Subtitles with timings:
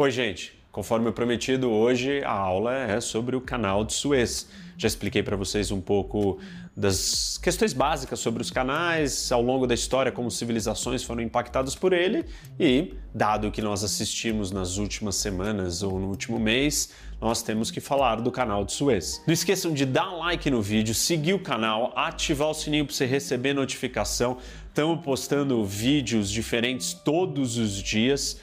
[0.00, 0.56] Oi, gente.
[0.70, 4.46] Conforme prometido, hoje a aula é sobre o canal de Suez.
[4.76, 6.38] Já expliquei para vocês um pouco
[6.76, 11.92] das questões básicas sobre os canais, ao longo da história, como civilizações foram impactadas por
[11.92, 12.24] ele,
[12.60, 16.90] e, dado que nós assistimos nas últimas semanas ou no último mês,
[17.20, 19.20] nós temos que falar do canal de Suez.
[19.26, 23.04] Não esqueçam de dar like no vídeo, seguir o canal, ativar o sininho para você
[23.04, 24.36] receber notificação.
[24.68, 28.38] Estamos postando vídeos diferentes todos os dias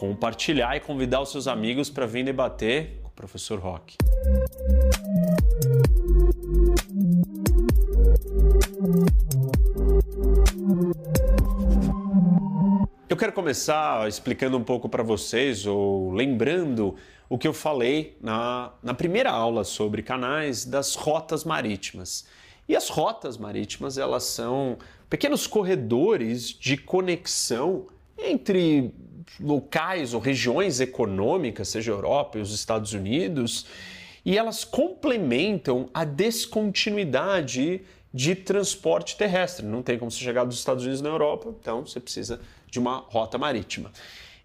[0.00, 3.98] compartilhar e convidar os seus amigos para vir debater com o professor Rock.
[13.10, 16.96] Eu quero começar explicando um pouco para vocês, ou lembrando
[17.28, 22.26] o que eu falei na, na primeira aula sobre canais das rotas marítimas.
[22.66, 24.78] E as rotas marítimas, elas são
[25.10, 27.86] pequenos corredores de conexão
[28.16, 28.94] entre
[29.38, 33.66] locais ou regiões econômicas, seja a Europa e os Estados Unidos,
[34.24, 37.82] e elas complementam a descontinuidade
[38.12, 39.64] de transporte terrestre.
[39.64, 42.98] Não tem como você chegar dos Estados Unidos na Europa, então você precisa de uma
[43.08, 43.90] rota marítima.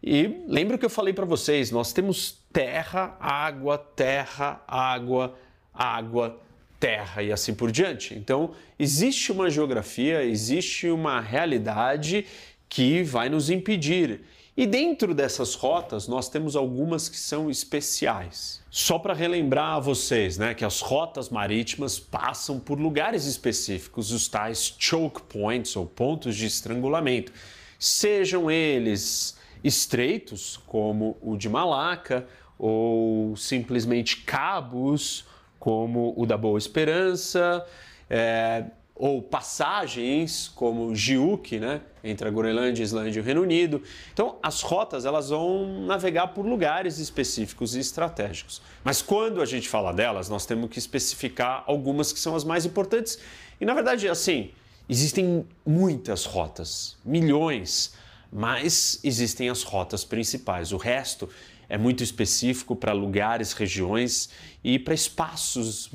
[0.02, 5.36] E lembra que eu falei para vocês, nós temos terra, água, terra, água,
[5.74, 6.40] água,
[6.80, 8.14] terra e assim por diante.
[8.14, 12.26] Então, existe uma geografia, existe uma realidade
[12.70, 14.22] que vai nos impedir.
[14.58, 18.62] E dentro dessas rotas, nós temos algumas que são especiais.
[18.70, 24.30] Só para relembrar a vocês, né, que as rotas marítimas passam por lugares específicos, os
[24.30, 27.34] tais choke points ou pontos de estrangulamento.
[27.78, 32.26] Sejam eles estreitos, como o de Malaca,
[32.58, 35.26] ou simplesmente cabos,
[35.60, 37.66] como o da Boa Esperança,
[38.10, 38.66] é,
[38.96, 43.84] ou passagens como Giuk, né, entre a Groenlândia, Islândia e o Reino Unido.
[44.14, 48.62] Então, as rotas elas vão navegar por lugares específicos e estratégicos.
[48.86, 52.66] Mas quando a gente fala delas, nós temos que especificar algumas que são as mais
[52.66, 53.20] importantes.
[53.60, 54.52] E na verdade, assim,
[54.88, 57.94] existem muitas rotas, milhões,
[58.32, 60.72] mas existem as rotas principais.
[60.72, 61.30] O resto
[61.68, 64.30] é muito específico para lugares, regiões
[64.64, 65.92] e para espaços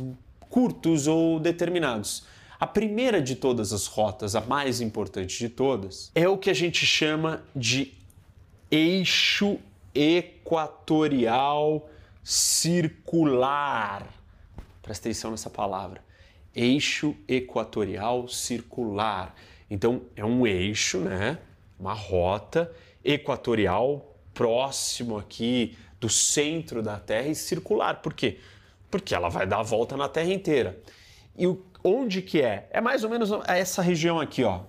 [0.50, 2.24] curtos ou determinados.
[2.60, 6.54] A primeira de todas as rotas, a mais importante de todas, é o que a
[6.54, 7.94] gente chama de
[8.70, 9.58] eixo
[9.94, 11.88] equatorial
[12.22, 14.06] circular.
[14.82, 16.04] Presta atenção nessa palavra.
[16.54, 19.34] Eixo equatorial circular.
[19.70, 21.38] Então, é um eixo, né?
[21.78, 22.70] Uma rota
[23.02, 28.02] equatorial próximo aqui do centro da Terra e circular.
[28.02, 28.38] Por quê?
[28.90, 30.78] Porque ela vai dar a volta na Terra inteira.
[31.38, 32.68] E o Onde que é?
[32.70, 34.62] É mais ou menos essa região aqui, ó.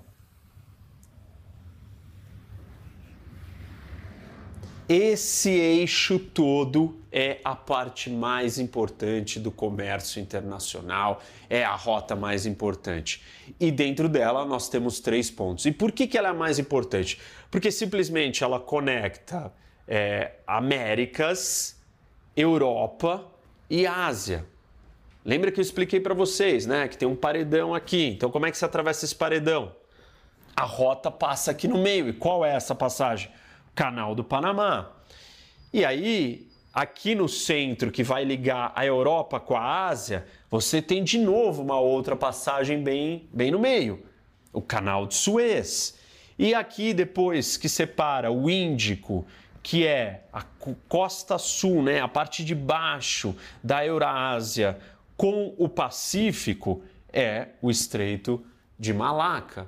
[4.87, 12.45] Esse eixo todo é a parte mais importante do comércio internacional, é a rota mais
[12.45, 13.23] importante.
[13.57, 15.65] E dentro dela nós temos três pontos.
[15.65, 17.17] E por que, que ela é mais importante?
[17.49, 19.53] Porque simplesmente ela conecta
[19.87, 21.81] é, Américas,
[22.35, 23.25] Europa
[23.69, 24.45] e Ásia.
[25.23, 28.07] Lembra que eu expliquei para vocês, né, que tem um paredão aqui.
[28.07, 29.75] Então como é que se atravessa esse paredão?
[30.55, 32.09] A rota passa aqui no meio.
[32.09, 33.31] E qual é essa passagem?
[33.73, 34.91] Canal do Panamá.
[35.73, 41.03] E aí, aqui no centro que vai ligar a Europa com a Ásia, você tem
[41.03, 44.03] de novo uma outra passagem bem, bem no meio,
[44.51, 45.97] o Canal de Suez.
[46.37, 49.25] E aqui depois que separa o Índico,
[49.63, 50.43] que é a
[50.89, 54.77] costa sul, né, a parte de baixo da Eurásia,
[55.21, 56.81] com o Pacífico
[57.13, 58.43] é o Estreito
[58.79, 59.67] de Malaca.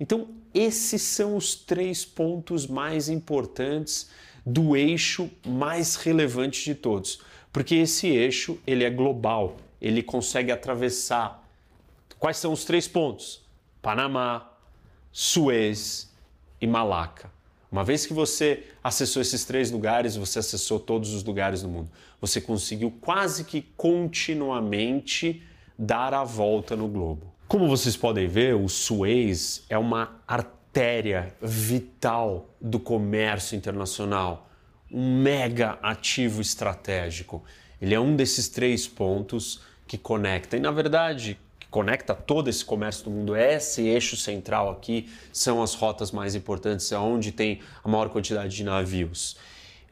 [0.00, 4.10] Então, esses são os três pontos mais importantes
[4.46, 7.20] do eixo mais relevante de todos,
[7.52, 11.46] porque esse eixo ele é global, ele consegue atravessar.
[12.18, 13.44] Quais são os três pontos?
[13.82, 14.50] Panamá,
[15.12, 16.10] Suez
[16.58, 17.30] e Malaca.
[17.76, 21.90] Uma vez que você acessou esses três lugares, você acessou todos os lugares do mundo.
[22.18, 25.42] Você conseguiu quase que continuamente
[25.78, 27.34] dar a volta no globo.
[27.46, 34.48] Como vocês podem ver, o Suez é uma artéria vital do comércio internacional,
[34.90, 37.44] um mega ativo estratégico.
[37.78, 40.56] Ele é um desses três pontos que conecta.
[40.56, 41.38] E na verdade,
[41.76, 46.90] conecta todo esse comércio do mundo, esse eixo central aqui são as rotas mais importantes,
[46.90, 49.36] é onde tem a maior quantidade de navios.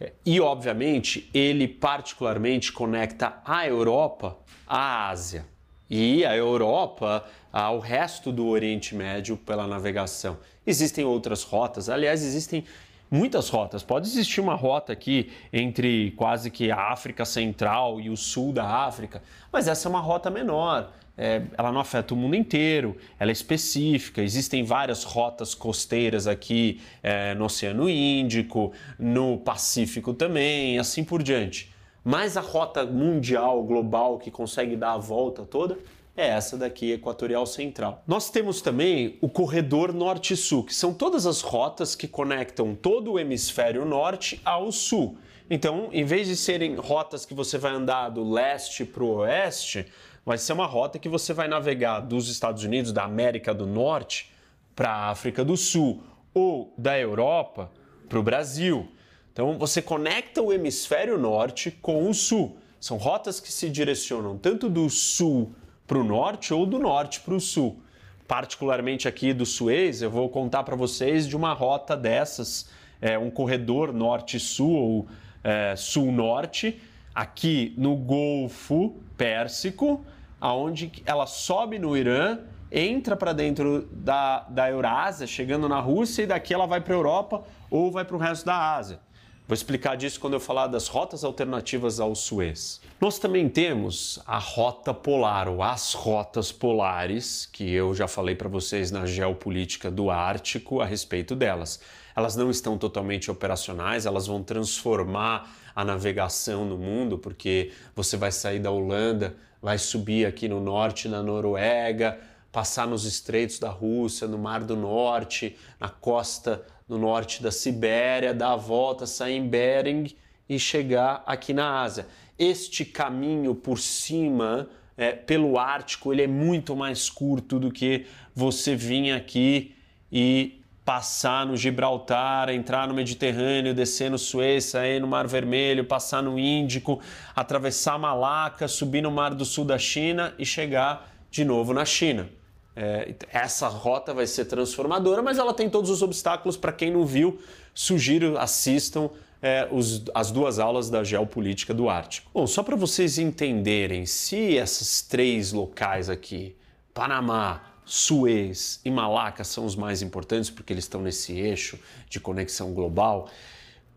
[0.01, 4.35] É, e, obviamente, ele particularmente conecta a Europa
[4.67, 5.45] à Ásia
[5.91, 7.23] e a Europa
[7.53, 10.39] ao resto do Oriente Médio pela navegação.
[10.67, 12.65] Existem outras rotas, aliás, existem
[13.11, 13.83] muitas rotas.
[13.83, 18.65] Pode existir uma rota aqui entre quase que a África Central e o sul da
[18.65, 19.23] África,
[19.53, 20.91] mas essa é uma rota menor.
[21.17, 24.23] É, ela não afeta o mundo inteiro, ela é específica.
[24.23, 31.73] Existem várias rotas costeiras aqui é, no Oceano Índico, no Pacífico também, assim por diante.
[32.03, 35.79] Mas a rota mundial, global, que consegue dar a volta toda,
[36.17, 38.03] é essa daqui, Equatorial Central.
[38.07, 43.19] Nós temos também o corredor Norte-Sul, que são todas as rotas que conectam todo o
[43.19, 45.17] hemisfério norte ao sul.
[45.51, 49.87] Então, em vez de serem rotas que você vai andar do leste para o oeste,
[50.25, 54.33] vai ser uma rota que você vai navegar dos Estados Unidos, da América do Norte,
[54.75, 57.71] para a África do Sul, ou da Europa
[58.09, 58.89] para o Brasil.
[59.33, 62.57] Então, você conecta o hemisfério norte com o sul.
[62.81, 65.53] São rotas que se direcionam tanto do sul
[65.87, 67.81] para o norte ou do norte para o sul.
[68.27, 72.69] Particularmente aqui do Suez, eu vou contar para vocês de uma rota dessas,
[73.01, 75.07] é, um corredor norte-sul ou
[75.43, 76.81] é, sul-norte,
[77.15, 80.05] aqui no Golfo Pérsico,
[80.45, 82.39] aonde ela sobe no Irã,
[82.71, 86.99] entra para dentro da, da Eurásia, chegando na Rússia, e daqui ela vai para a
[86.99, 89.01] Europa ou vai para o resto da Ásia.
[89.49, 92.79] Vou explicar disso quando eu falar das rotas alternativas ao Suez.
[93.01, 98.49] Nós também temos a rota polar, ou as rotas polares, que eu já falei para
[98.49, 101.81] vocês na geopolítica do Ártico a respeito delas.
[102.15, 108.31] Elas não estão totalmente operacionais, elas vão transformar a navegação no mundo, porque você vai
[108.31, 112.19] sair da Holanda, vai subir aqui no norte da Noruega,
[112.53, 118.35] passar nos estreitos da Rússia, no Mar do Norte, na costa no norte da Sibéria,
[118.35, 120.15] dar a volta, sair em Bering
[120.49, 122.07] e chegar aqui na Ásia.
[122.39, 128.77] Este caminho por cima, é, pelo Ártico, ele é muito mais curto do que você
[128.77, 129.75] vir aqui
[130.13, 136.23] e passar no Gibraltar, entrar no Mediterrâneo, descer no Suez, sair no Mar Vermelho, passar
[136.23, 137.01] no Índico,
[137.35, 142.29] atravessar Malaca, subir no Mar do Sul da China e chegar de novo na China.
[142.77, 146.57] É, essa rota vai ser transformadora, mas ela tem todos os obstáculos.
[146.57, 147.41] Para quem não viu,
[147.73, 149.09] sugiro assistam
[149.41, 152.31] é, os, as duas aulas da geopolítica do Ártico.
[152.35, 156.57] Bom, só para vocês entenderem, se esses três locais aqui,
[156.93, 161.79] Panamá, Suez e Malaca, são os mais importantes porque eles estão nesse eixo
[162.09, 163.29] de conexão global,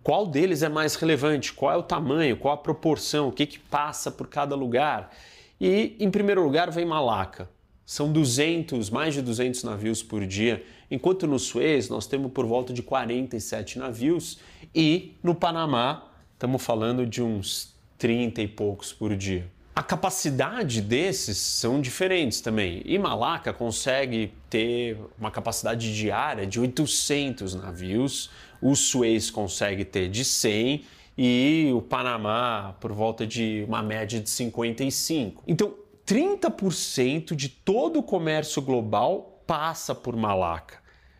[0.07, 1.51] qual deles é mais relevante?
[1.51, 2.37] Qual é o tamanho?
[2.37, 3.27] Qual a proporção?
[3.27, 5.13] O que, que passa por cada lugar?
[5.59, 7.49] E, em primeiro lugar, vem Malaca.
[7.85, 12.73] São 200, mais de 200 navios por dia, enquanto no Suez nós temos por volta
[12.73, 14.39] de 47 navios
[14.73, 19.56] e no Panamá estamos falando de uns 30 e poucos por dia.
[19.77, 22.81] A capacidade desses são diferentes também.
[22.83, 30.25] E Malaca consegue ter uma capacidade diária de 800 navios, o Suez consegue ter de
[30.25, 30.83] 100
[31.15, 35.43] e o Panamá por volta de uma média de 55.
[35.47, 35.75] Então,
[36.07, 40.79] 30% de todo o comércio global passa por Malaca.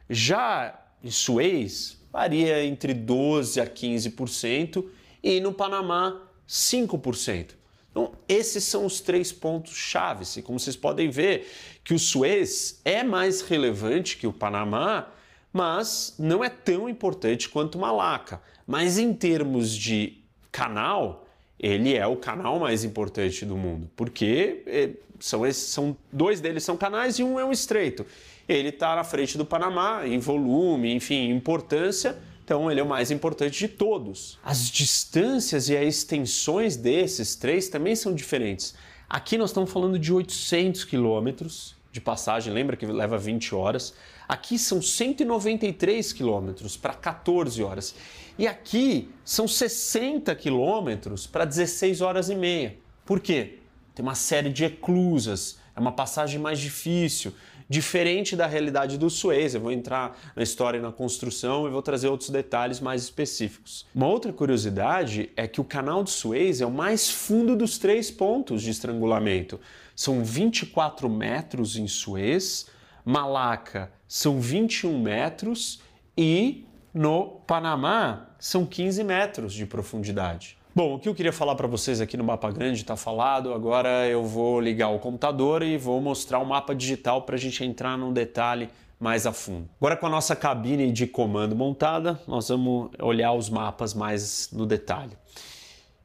[0.10, 4.84] Já em Suez, varia entre 12% a 15%
[5.22, 7.57] e no Panamá, 5%.
[7.98, 10.38] Então, esses são os três pontos chaves.
[10.38, 11.48] E como vocês podem ver,
[11.84, 15.08] que o Suez é mais relevante que o Panamá,
[15.52, 18.40] mas não é tão importante quanto Malaca.
[18.68, 20.20] Mas em termos de
[20.52, 21.26] canal,
[21.60, 26.64] ele é o canal mais importante do mundo, porque é, são, esses, são dois deles
[26.64, 28.06] são canais e um é um estreito.
[28.48, 32.16] Ele está na frente do Panamá em volume, enfim, importância.
[32.48, 34.40] Então ele é o mais importante de todos.
[34.42, 38.74] As distâncias e as extensões desses três também são diferentes.
[39.10, 43.94] Aqui nós estamos falando de 800 quilômetros de passagem, lembra que leva 20 horas.
[44.30, 47.94] Aqui são 193 quilômetros para 14 horas.
[48.40, 52.78] E aqui são 60 quilômetros para 16 horas e meia.
[53.06, 53.60] Por quê?
[53.94, 57.34] Tem uma série de eclusas, é uma passagem mais difícil,
[57.70, 59.56] diferente da realidade do Suez.
[59.56, 63.86] Eu vou entrar na história e na construção e vou trazer outros detalhes mais específicos.
[63.94, 68.10] Uma outra curiosidade é que o canal de Suez é o mais fundo dos três
[68.10, 69.60] pontos de estrangulamento.
[69.96, 72.68] São 24 metros em Suez,
[73.04, 75.82] Malaca são 21 metros
[76.18, 80.57] e no Panamá, são 15 metros de profundidade.
[80.78, 83.52] Bom, o que eu queria falar para vocês aqui no Mapa Grande está falado.
[83.52, 87.66] Agora eu vou ligar o computador e vou mostrar o mapa digital para a gente
[87.66, 88.70] entrar num detalhe
[89.00, 89.68] mais a fundo.
[89.82, 94.68] Agora com a nossa cabine de comando montada, nós vamos olhar os mapas mais no
[94.68, 95.14] detalhe.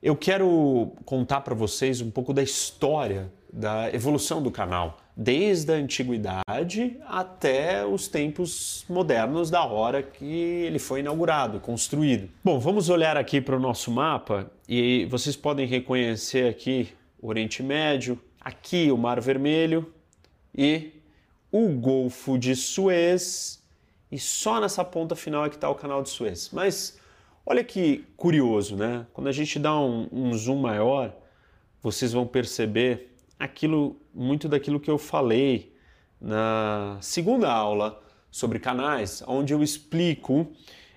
[0.02, 5.76] Eu quero contar para vocês um pouco da história da evolução do canal, desde a
[5.76, 12.28] antiguidade até os tempos modernos da hora que ele foi inaugurado, construído.
[12.42, 16.88] Bom, vamos olhar aqui para o nosso mapa e vocês podem reconhecer aqui
[17.21, 19.92] o Oriente Médio, aqui o Mar Vermelho
[20.57, 20.92] e
[21.50, 23.62] o Golfo de Suez
[24.11, 26.50] e só nessa ponta final é que está o Canal de Suez.
[26.52, 26.99] Mas
[27.47, 29.07] olha que curioso, né?
[29.12, 31.14] Quando a gente dá um, um zoom maior,
[31.83, 33.12] vocês vão perceber
[33.42, 35.75] aquilo, muito daquilo que eu falei
[36.20, 40.46] na segunda aula sobre canais, onde eu explico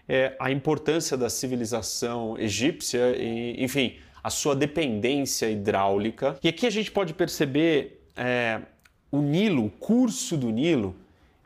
[0.07, 6.37] é, a importância da civilização egípcia e, enfim, a sua dependência hidráulica.
[6.43, 8.61] E aqui a gente pode perceber é,
[9.11, 10.95] o Nilo, o curso do Nilo.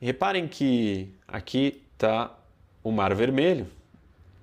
[0.02, 2.38] reparem que aqui está
[2.84, 3.68] o Mar Vermelho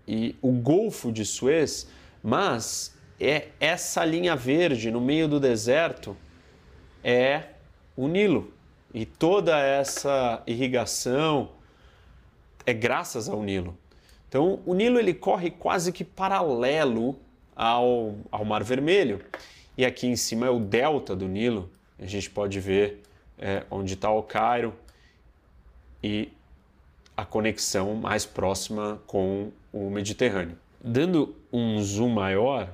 [0.09, 1.87] e o Golfo de Suez,
[2.23, 6.17] mas é essa linha verde no meio do deserto
[7.07, 7.51] é
[7.97, 8.53] o Nilo.
[8.93, 11.51] E toda essa irrigação
[12.67, 13.79] é graças ao Nilo.
[14.29, 17.17] Então, o Nilo ele corre quase que paralelo
[17.55, 19.25] ao, ao Mar Vermelho.
[19.79, 21.71] E aqui em cima é o delta do Nilo.
[21.97, 23.03] A gente pode ver
[23.39, 24.75] é, onde está o Cairo
[26.03, 26.33] e
[27.17, 30.59] a conexão mais próxima com o Mediterrâneo.
[30.83, 32.69] Dando um zoom maior,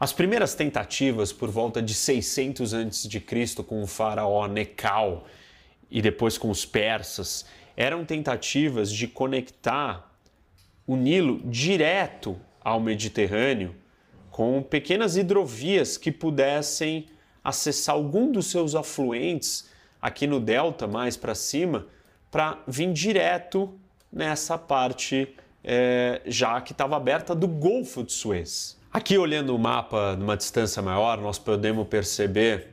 [0.00, 3.62] as primeiras tentativas por volta de 600 a.C.
[3.62, 5.26] com o faraó Necau
[5.90, 7.44] e depois com os persas
[7.76, 10.10] eram tentativas de conectar
[10.86, 13.76] o Nilo direto ao Mediterrâneo
[14.30, 17.06] com pequenas hidrovias que pudessem
[17.44, 19.68] acessar algum dos seus afluentes
[20.00, 21.86] aqui no delta mais para cima
[22.30, 23.78] para vir direto
[24.10, 28.79] nessa parte é, já que estava aberta do Golfo de Suez.
[28.92, 32.70] Aqui, olhando o mapa numa distância maior, nós podemos perceber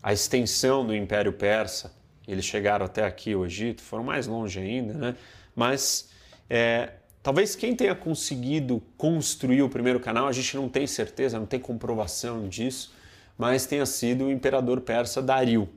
[0.00, 1.92] a extensão do Império Persa.
[2.28, 5.16] Eles chegaram até aqui, o Egito, foram mais longe ainda, né?
[5.56, 6.10] Mas
[6.48, 6.90] é,
[7.24, 11.58] talvez quem tenha conseguido construir o primeiro canal, a gente não tem certeza, não tem
[11.58, 12.94] comprovação disso,
[13.36, 15.68] mas tenha sido o imperador persa Dario.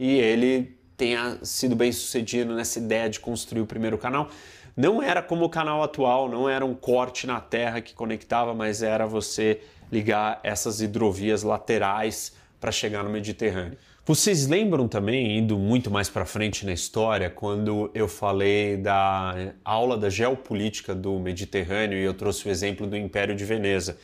[0.00, 4.30] E ele tenha sido bem sucedido nessa ideia de construir o primeiro canal
[4.78, 8.80] não era como o canal atual, não era um corte na terra que conectava, mas
[8.80, 13.76] era você ligar essas hidrovias laterais para chegar no Mediterrâneo.
[14.06, 19.98] Vocês lembram também, indo muito mais para frente na história, quando eu falei da aula
[19.98, 23.98] da geopolítica do Mediterrâneo e eu trouxe o exemplo do Império de Veneza.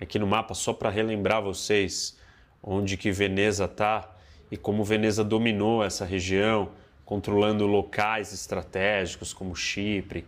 [0.00, 2.18] Aqui no mapa, só para relembrar vocês
[2.60, 4.12] onde que Veneza está
[4.50, 6.70] e como Veneza dominou essa região,
[7.06, 10.26] controlando locais estratégicos como Chipre,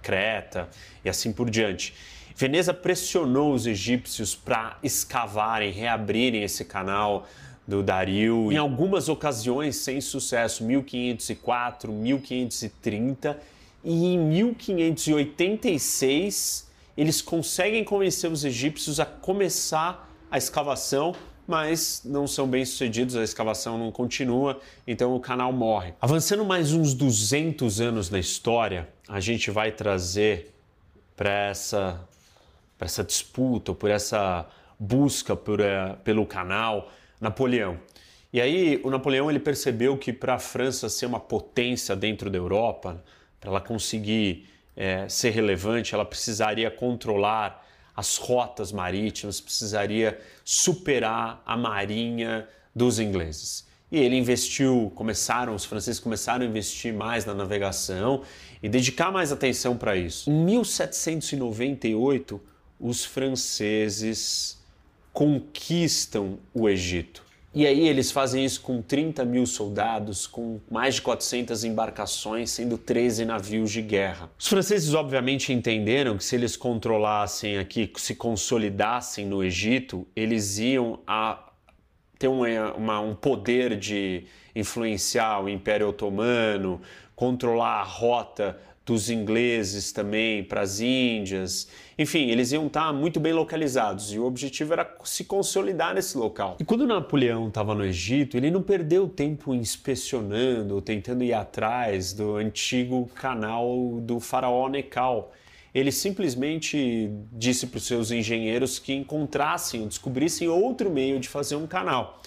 [0.00, 0.70] Creta
[1.04, 1.92] e assim por diante.
[2.36, 7.26] Veneza pressionou os egípcios para escavarem, reabrirem esse canal
[7.66, 13.38] do Dario, em algumas ocasiões sem sucesso, 1504, 1530
[13.84, 21.12] e em 1586 eles conseguem convencer os egípcios a começar a escavação
[21.50, 25.92] mas não são bem sucedidos, a escavação não continua, então o canal morre.
[26.00, 30.54] Avançando mais uns 200 anos na história, a gente vai trazer
[31.16, 32.00] para essa,
[32.78, 34.46] essa disputa, por essa
[34.78, 36.90] busca por, uh, pelo canal,
[37.20, 37.78] Napoleão.
[38.32, 42.38] E aí o Napoleão ele percebeu que para a França ser uma potência dentro da
[42.38, 43.02] Europa,
[43.40, 47.66] para ela conseguir é, ser relevante, ela precisaria controlar
[47.96, 53.68] as rotas marítimas, precisaria superar a marinha dos ingleses.
[53.90, 58.22] E ele investiu, começaram, os franceses começaram a investir mais na navegação
[58.62, 60.30] e dedicar mais atenção para isso.
[60.30, 62.40] Em 1798,
[62.78, 64.58] os franceses
[65.12, 67.29] conquistam o Egito.
[67.52, 72.78] E aí eles fazem isso com 30 mil soldados, com mais de 400 embarcações, sendo
[72.78, 74.30] 13 navios de guerra.
[74.38, 81.00] Os franceses obviamente entenderam que se eles controlassem aqui, se consolidassem no Egito, eles iam
[81.04, 81.50] a
[82.20, 86.80] ter uma, uma, um poder de influenciar o Império Otomano,
[87.16, 91.68] controlar a rota dos ingleses também para as Índias.
[91.98, 96.56] Enfim, eles iam estar muito bem localizados e o objetivo era se consolidar nesse local.
[96.58, 102.36] E quando Napoleão estava no Egito, ele não perdeu tempo inspecionando, tentando ir atrás do
[102.36, 105.32] antigo canal do faraó Necau.
[105.72, 111.66] Ele simplesmente disse para os seus engenheiros que encontrassem, descobrissem outro meio de fazer um
[111.66, 112.20] canal.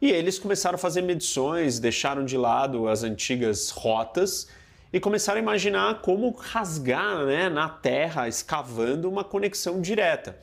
[0.00, 4.48] E eles começaram a fazer medições, deixaram de lado as antigas rotas
[4.92, 10.38] e começaram a imaginar como rasgar né, na terra, escavando uma conexão direta.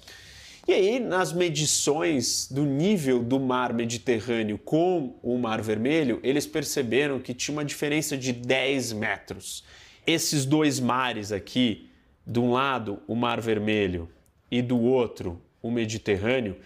[0.68, 7.20] E aí, nas medições do nível do mar Mediterrâneo com o Mar Vermelho, eles perceberam
[7.20, 9.64] que tinha uma diferença de 10 metros.
[10.06, 11.90] Esses dois mares aqui,
[12.26, 14.10] de um lado o Mar Vermelho
[14.52, 16.58] e do outro o Mediterrâneo,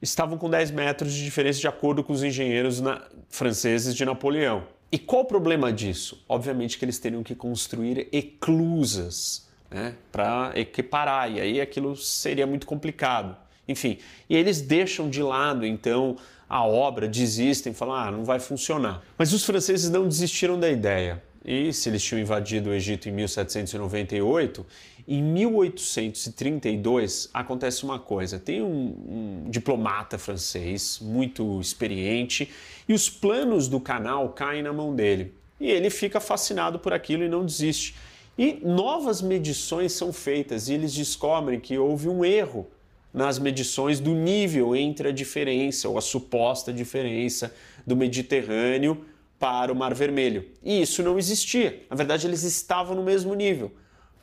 [0.00, 3.02] estavam com 10 metros de diferença de acordo com os engenheiros na...
[3.28, 4.66] franceses de Napoleão.
[4.92, 6.22] E qual o problema disso?
[6.28, 12.66] Obviamente que eles teriam que construir eclusas né, para equiparar, e aí aquilo seria muito
[12.66, 13.34] complicado.
[13.66, 13.96] Enfim,
[14.28, 19.02] e eles deixam de lado então a obra, desistem, falam, ah, não vai funcionar.
[19.16, 21.22] Mas os franceses não desistiram da ideia.
[21.44, 24.64] E se eles tinham invadido o Egito em 1798,
[25.08, 32.48] em 1832 acontece uma coisa: tem um, um, diplomata francês muito experiente
[32.88, 35.34] e os planos do canal caem na mão dele.
[35.60, 37.96] E ele fica fascinado por aquilo e não desiste.
[38.38, 42.66] E novas medições são feitas e eles descobrem que houve um erro
[43.12, 47.54] nas medições do nível entre a diferença ou a suposta diferença
[47.86, 49.04] do Mediterrâneo
[49.42, 50.48] para o Mar Vermelho.
[50.62, 51.84] E isso não existia.
[51.90, 53.72] Na verdade, eles estavam no mesmo nível.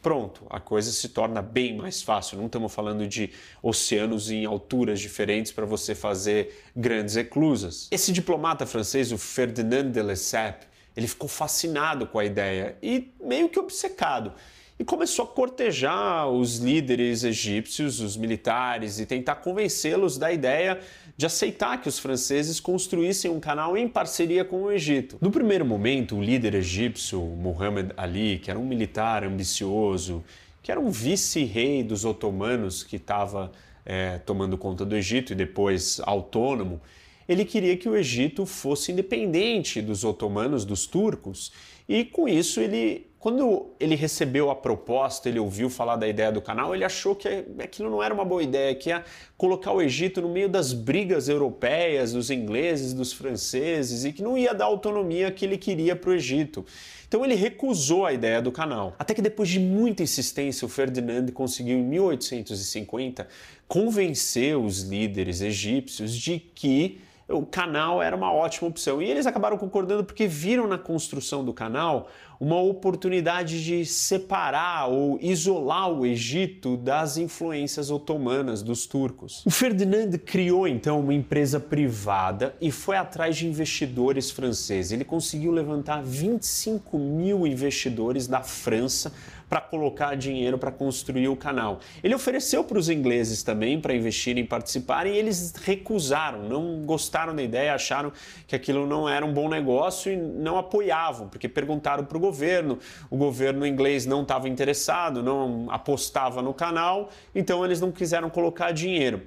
[0.01, 2.37] Pronto, a coisa se torna bem mais fácil.
[2.37, 3.29] Não estamos falando de
[3.61, 7.89] oceanos em alturas diferentes para você fazer grandes eclusas.
[7.91, 13.49] Esse diplomata francês, o Ferdinand de Lesseps, ele ficou fascinado com a ideia e meio
[13.49, 14.31] que obcecado
[14.79, 20.79] e começou a cortejar os líderes egípcios, os militares, e tentar convencê-los da ideia
[21.19, 25.17] de aceitar que os franceses construíssem um canal em parceria com o Egito.
[25.19, 30.23] No primeiro momento, o líder egípcio, Muhammad Ali, que era um militar ambicioso,
[30.63, 33.51] que era um vice-rei dos otomanos que estava
[33.85, 36.79] é, tomando conta do Egito e depois autônomo,
[37.27, 41.51] ele queria que o Egito fosse independente dos otomanos, dos turcos,
[41.85, 46.41] e com isso ele quando ele recebeu a proposta, ele ouviu falar da ideia do
[46.41, 47.27] canal, ele achou que
[47.59, 49.03] aquilo não era uma boa ideia, que ia
[49.37, 54.37] colocar o Egito no meio das brigas europeias, dos ingleses, dos franceses, e que não
[54.37, 56.65] ia dar a autonomia que ele queria para o Egito.
[57.09, 58.95] Então ele recusou a ideia do canal.
[58.97, 63.27] Até que depois de muita insistência, o Ferdinand conseguiu em 1850
[63.67, 69.01] convencer os líderes egípcios de que o canal era uma ótima opção.
[69.01, 75.19] E eles acabaram concordando porque viram na construção do canal uma oportunidade de separar ou
[75.21, 79.45] isolar o Egito das influências otomanas dos turcos.
[79.45, 84.93] O Ferdinand criou então uma empresa privada e foi atrás de investidores franceses.
[84.93, 89.11] Ele conseguiu levantar 25 mil investidores da França
[89.49, 91.79] para colocar dinheiro para construir o canal.
[92.03, 97.35] Ele ofereceu para os ingleses também para investirem e participarem e eles recusaram, não gostaram
[97.35, 98.13] da ideia, acharam
[98.47, 102.77] que aquilo não era um bom negócio e não apoiavam, porque perguntaram para o governo,
[103.09, 108.71] o governo inglês não estava interessado, não apostava no canal, então eles não quiseram colocar
[108.71, 109.23] dinheiro.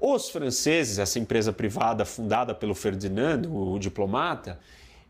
[0.00, 4.58] Os franceses, essa empresa privada fundada pelo Ferdinando, o diplomata,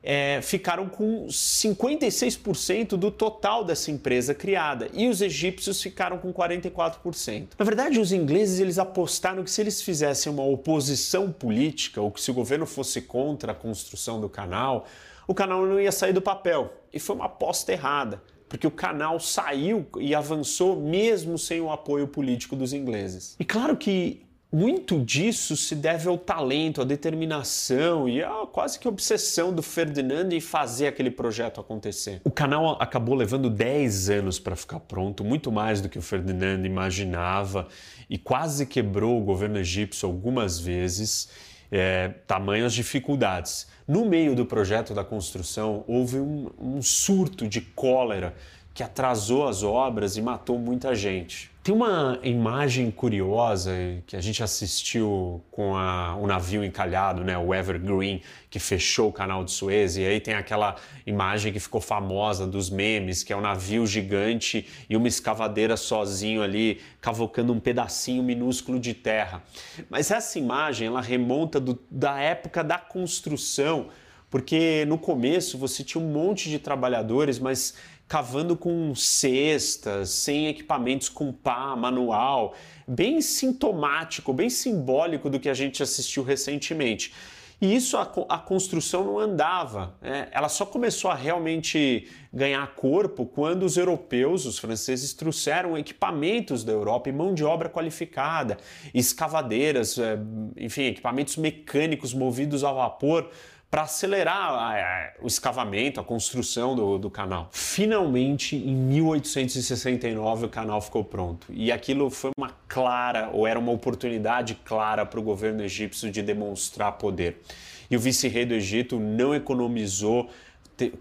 [0.03, 7.49] é, ficaram com 56% do total dessa empresa criada e os egípcios ficaram com 44%.
[7.59, 12.21] Na verdade, os ingleses eles apostaram que se eles fizessem uma oposição política ou que
[12.21, 14.87] se o governo fosse contra a construção do canal,
[15.27, 16.73] o canal não ia sair do papel.
[16.93, 22.09] E foi uma aposta errada, porque o canal saiu e avançou mesmo sem o apoio
[22.09, 23.37] político dos ingleses.
[23.39, 28.89] E claro que muito disso se deve ao talento, à determinação e à quase que
[28.89, 32.21] obsessão do Ferdinand em fazer aquele projeto acontecer.
[32.25, 36.65] O canal acabou levando 10 anos para ficar pronto, muito mais do que o Ferdinand
[36.65, 37.69] imaginava,
[38.09, 41.29] e quase quebrou o governo egípcio algumas vezes,
[41.71, 43.67] é, tamanhas dificuldades.
[43.87, 48.35] No meio do projeto da construção, houve um, um surto de cólera
[48.73, 51.51] que atrasou as obras e matou muita gente.
[51.69, 53.73] Tem uma imagem curiosa
[54.07, 59.13] que a gente assistiu com a, o navio encalhado, né, o Evergreen, que fechou o
[59.13, 60.77] canal de Suez, e aí tem aquela
[61.07, 66.43] imagem que ficou famosa dos memes, que é um navio gigante e uma escavadeira sozinho
[66.43, 69.43] ali, cavocando um pedacinho minúsculo de terra.
[69.91, 73.89] Mas essa imagem, ela remonta do, da época da construção,
[74.31, 77.75] porque no começo você tinha um monte de trabalhadores, mas
[78.09, 82.55] cavando com cestas, sem equipamentos com pá, manual,
[82.87, 87.13] bem sintomático, bem simbólico do que a gente assistiu recentemente.
[87.61, 89.97] E isso a, a construção não andava.
[90.01, 90.29] Né?
[90.31, 96.73] Ela só começou a realmente ganhar corpo quando os europeus, os franceses, trouxeram equipamentos da
[96.73, 98.57] Europa e mão de obra qualificada,
[98.95, 100.19] escavadeiras, é,
[100.57, 103.29] enfim, equipamentos mecânicos movidos a vapor
[103.71, 107.49] para acelerar a, a, o escavamento, a construção do, do canal.
[107.53, 111.47] Finalmente, em 1869, o canal ficou pronto.
[111.51, 116.23] E aquilo foi uma clara, ou era uma oportunidade clara para o governo egípcio de
[116.23, 117.43] demonstrar poder.
[117.91, 120.29] E o vice-rei do Egito não economizou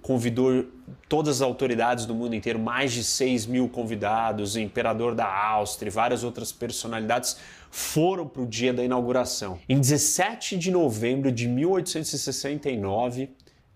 [0.02, 0.66] convidou
[1.08, 5.92] todas as autoridades do mundo inteiro, mais de 6 mil convidados, o imperador da Áustria
[5.92, 7.38] várias outras personalidades
[7.78, 9.60] foram para o dia da inauguração.
[9.70, 13.30] Em 17 de novembro de 1869,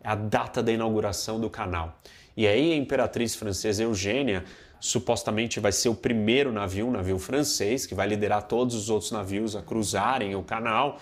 [0.04, 2.02] é a data da inauguração do canal.
[2.36, 4.44] E aí a imperatriz francesa Eugênia
[4.80, 9.12] supostamente vai ser o primeiro navio, um navio francês, que vai liderar todos os outros
[9.12, 11.00] navios a cruzarem o canal.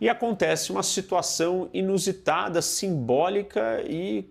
[0.00, 4.28] E acontece uma situação inusitada, simbólica e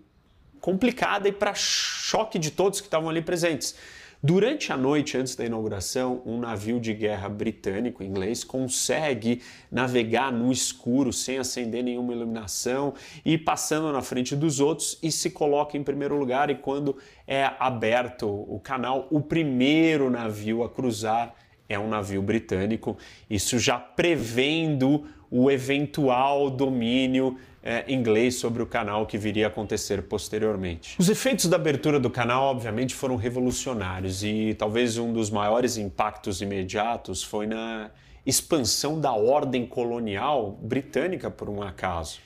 [0.60, 3.74] complicada e para choque de todos que estavam ali presentes.
[4.22, 9.40] Durante a noite antes da inauguração, um navio de guerra britânico, inglês, consegue
[9.72, 12.92] navegar no escuro, sem acender nenhuma iluminação
[13.24, 16.50] e passando na frente dos outros e se coloca em primeiro lugar.
[16.50, 21.34] E quando é aberto o canal, o primeiro navio a cruzar
[21.66, 22.98] é um navio britânico,
[23.30, 30.02] isso já prevendo o eventual domínio é, inglês sobre o canal que viria a acontecer
[30.02, 30.96] posteriormente.
[30.98, 36.40] Os efeitos da abertura do canal, obviamente, foram revolucionários e talvez um dos maiores impactos
[36.40, 37.90] imediatos foi na
[38.24, 42.18] expansão da ordem colonial britânica, por um acaso.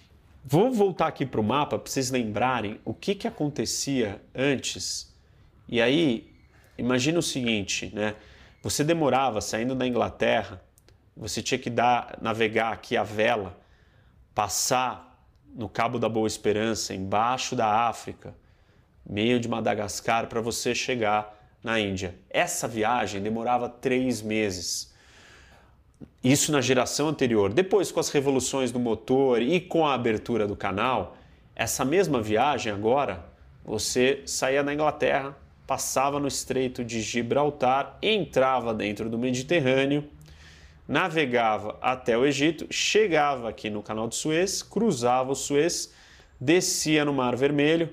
[0.45, 5.13] Vou voltar aqui para o mapa para vocês lembrarem o que, que acontecia antes.
[5.69, 6.31] E aí,
[6.77, 8.15] imagina o seguinte, né?
[8.63, 10.63] Você demorava saindo da Inglaterra,
[11.17, 13.59] você tinha que dar, navegar aqui a vela,
[14.35, 15.14] passar
[15.55, 18.35] no Cabo da Boa Esperança, embaixo da África,
[19.09, 22.17] meio de Madagascar, para você chegar na Índia.
[22.29, 24.93] Essa viagem demorava três meses.
[26.23, 27.53] Isso na geração anterior.
[27.53, 31.17] Depois, com as revoluções do motor e com a abertura do canal,
[31.55, 33.25] essa mesma viagem agora,
[33.65, 35.37] você saía da Inglaterra,
[35.67, 40.05] passava no Estreito de Gibraltar, entrava dentro do Mediterrâneo
[40.87, 45.93] navegava até o Egito, chegava aqui no Canal de Suez, cruzava o Suez,
[46.41, 47.91] descia no Mar Vermelho,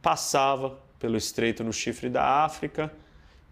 [0.00, 2.92] passava pelo Estreito no Chifre da África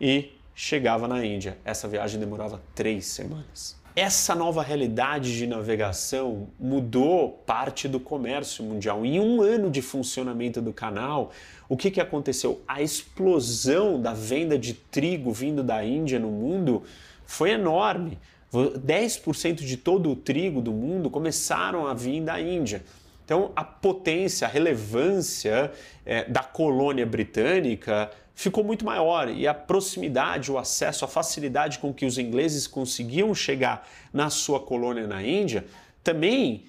[0.01, 1.59] e chegava na Índia.
[1.64, 3.77] Essa viagem demorava três semanas.
[3.97, 9.05] Essa nova realidade de navegação mudou parte do comércio mundial.
[9.05, 11.31] Em um ano de funcionamento do canal,
[11.69, 12.61] o que, que aconteceu?
[12.67, 16.83] A explosão da venda de trigo vindo da Índia no mundo
[17.25, 18.19] foi enorme.
[18.55, 22.83] 10% de todo o trigo do mundo começaram a vir da Índia.
[23.25, 25.73] Então, a potência, a relevância
[26.05, 31.93] é, da colônia britânica ficou muito maior e a proximidade, o acesso, a facilidade com
[31.93, 35.64] que os ingleses conseguiam chegar na sua colônia na Índia
[36.03, 36.64] também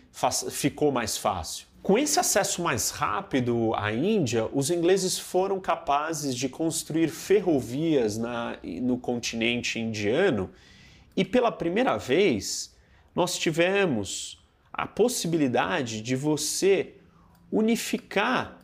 [0.50, 1.67] ficou mais fácil.
[1.84, 8.58] Com esse acesso mais rápido à Índia, os ingleses foram capazes de construir ferrovias na,
[8.63, 10.50] no continente indiano
[11.15, 12.75] e pela primeira vez,
[13.15, 16.95] nós tivemos a possibilidade de você
[17.51, 18.60] unificar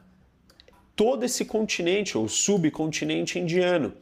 [0.95, 3.93] todo esse continente ou subcontinente indiano.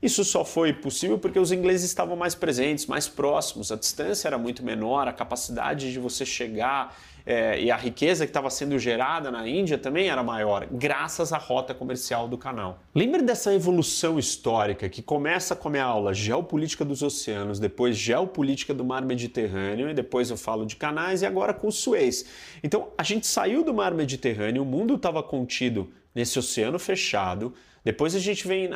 [0.00, 4.38] Isso só foi possível porque os ingleses estavam mais presentes, mais próximos, a distância era
[4.38, 9.30] muito menor, a capacidade de você chegar é, e a riqueza que estava sendo gerada
[9.30, 12.80] na Índia também era maior, graças à rota comercial do canal.
[12.94, 18.72] Lembre dessa evolução histórica que começa com a minha aula Geopolítica dos Oceanos, depois Geopolítica
[18.74, 22.24] do Mar Mediterrâneo, e depois eu falo de canais, e agora com o Suez.
[22.62, 27.54] Então, a gente saiu do Mar Mediterrâneo, o mundo estava contido nesse oceano fechado.
[27.84, 28.68] Depois a gente vem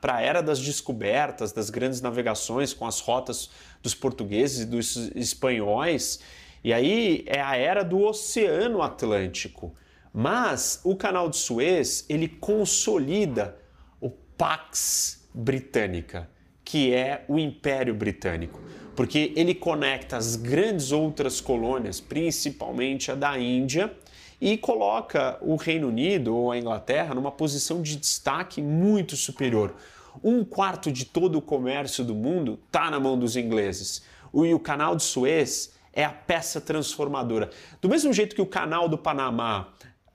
[0.00, 3.50] para a era das descobertas, das grandes navegações com as rotas
[3.82, 6.20] dos portugueses e dos espanhóis.
[6.66, 9.72] E aí é a era do Oceano Atlântico.
[10.12, 13.56] Mas o Canal de Suez, ele consolida
[14.00, 16.28] o Pax Britânica,
[16.64, 18.60] que é o Império Britânico,
[18.96, 23.96] porque ele conecta as grandes outras colônias, principalmente a da Índia,
[24.40, 29.72] e coloca o Reino Unido ou a Inglaterra numa posição de destaque muito superior.
[30.20, 34.02] Um quarto de todo o comércio do mundo está na mão dos ingleses.
[34.34, 37.50] E o Canal de Suez é a peça transformadora.
[37.80, 39.68] Do mesmo jeito que o Canal do Panamá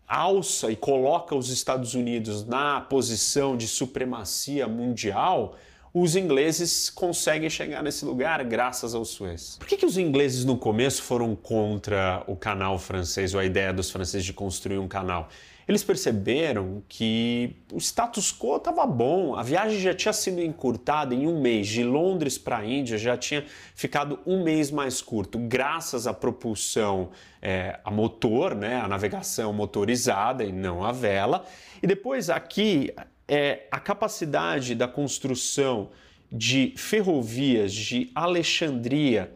[0.07, 5.55] alça e coloca os Estados Unidos na posição de supremacia mundial,
[5.93, 9.55] os ingleses conseguem chegar nesse lugar graças ao Suez.
[9.57, 13.73] Por que, que os ingleses no começo foram contra o canal francês ou a ideia
[13.73, 15.29] dos franceses de construir um canal?
[15.71, 21.25] Eles perceberam que o status quo estava bom, a viagem já tinha sido encurtada em
[21.25, 26.07] um mês, de Londres para a Índia já tinha ficado um mês mais curto, graças
[26.07, 31.45] à propulsão é, a motor, né, a navegação motorizada e não a vela.
[31.81, 32.93] E depois aqui
[33.25, 35.89] é a capacidade da construção
[36.29, 39.33] de ferrovias de Alexandria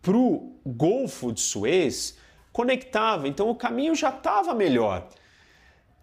[0.00, 2.16] para o Golfo de Suez
[2.52, 5.08] conectava, então o caminho já estava melhor.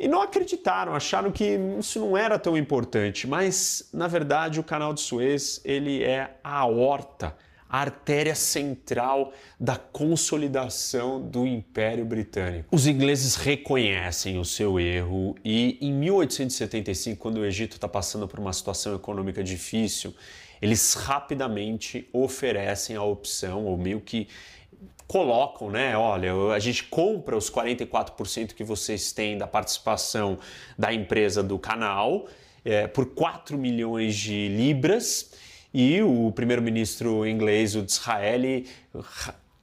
[0.01, 4.95] E não acreditaram, acharam que isso não era tão importante, mas na verdade o canal
[4.95, 7.37] de Suez ele é a horta,
[7.69, 12.75] a artéria central da consolidação do Império Britânico.
[12.75, 18.39] Os ingleses reconhecem o seu erro e em 1875, quando o Egito está passando por
[18.39, 20.15] uma situação econômica difícil,
[20.59, 24.27] eles rapidamente oferecem a opção, ou meio que
[25.11, 25.97] colocam, né?
[25.97, 30.39] Olha, a gente compra os 44% que vocês têm da participação
[30.77, 32.27] da empresa do canal
[32.63, 35.33] é, por 4 milhões de libras
[35.73, 38.69] e o primeiro-ministro inglês, o Disraeli,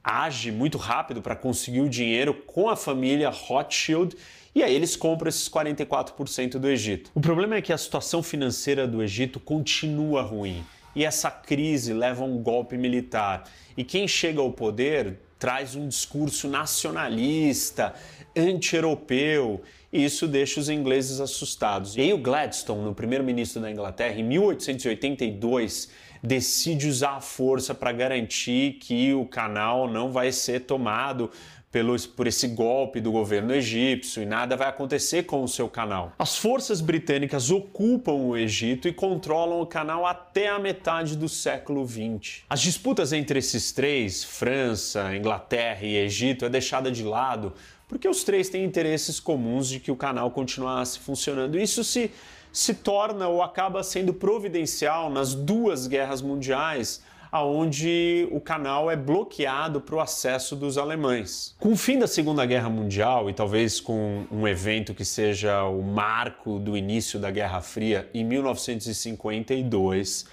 [0.03, 4.15] age muito rápido para conseguir o dinheiro com a família Rothschild
[4.53, 7.09] e aí eles compram esses 44% do Egito.
[7.15, 10.63] O problema é que a situação financeira do Egito continua ruim
[10.95, 13.49] e essa crise leva a um golpe militar.
[13.75, 17.95] E quem chega ao poder traz um discurso nacionalista,
[18.35, 21.95] anti-europeu, e isso deixa os ingleses assustados.
[21.95, 25.89] E aí o Gladstone, o primeiro-ministro da Inglaterra, em 1882,
[26.21, 31.31] decide usar a força para garantir que o canal não vai ser tomado
[31.71, 36.13] pelo, por esse golpe do governo egípcio e nada vai acontecer com o seu canal.
[36.17, 41.87] As forças britânicas ocupam o Egito e controlam o canal até a metade do século
[41.87, 42.43] XX.
[42.49, 47.53] As disputas entre esses três, França, Inglaterra e Egito, é deixada de lado
[47.89, 51.57] porque os três têm interesses comuns de que o canal continuasse funcionando.
[51.57, 52.11] Isso se,
[52.53, 59.79] se torna ou acaba sendo providencial nas duas guerras mundiais aonde o canal é bloqueado
[59.79, 61.55] para o acesso dos alemães.
[61.59, 65.81] Com o fim da Segunda Guerra Mundial e talvez com um evento que seja o
[65.81, 70.25] marco do início da Guerra Fria, em 1952,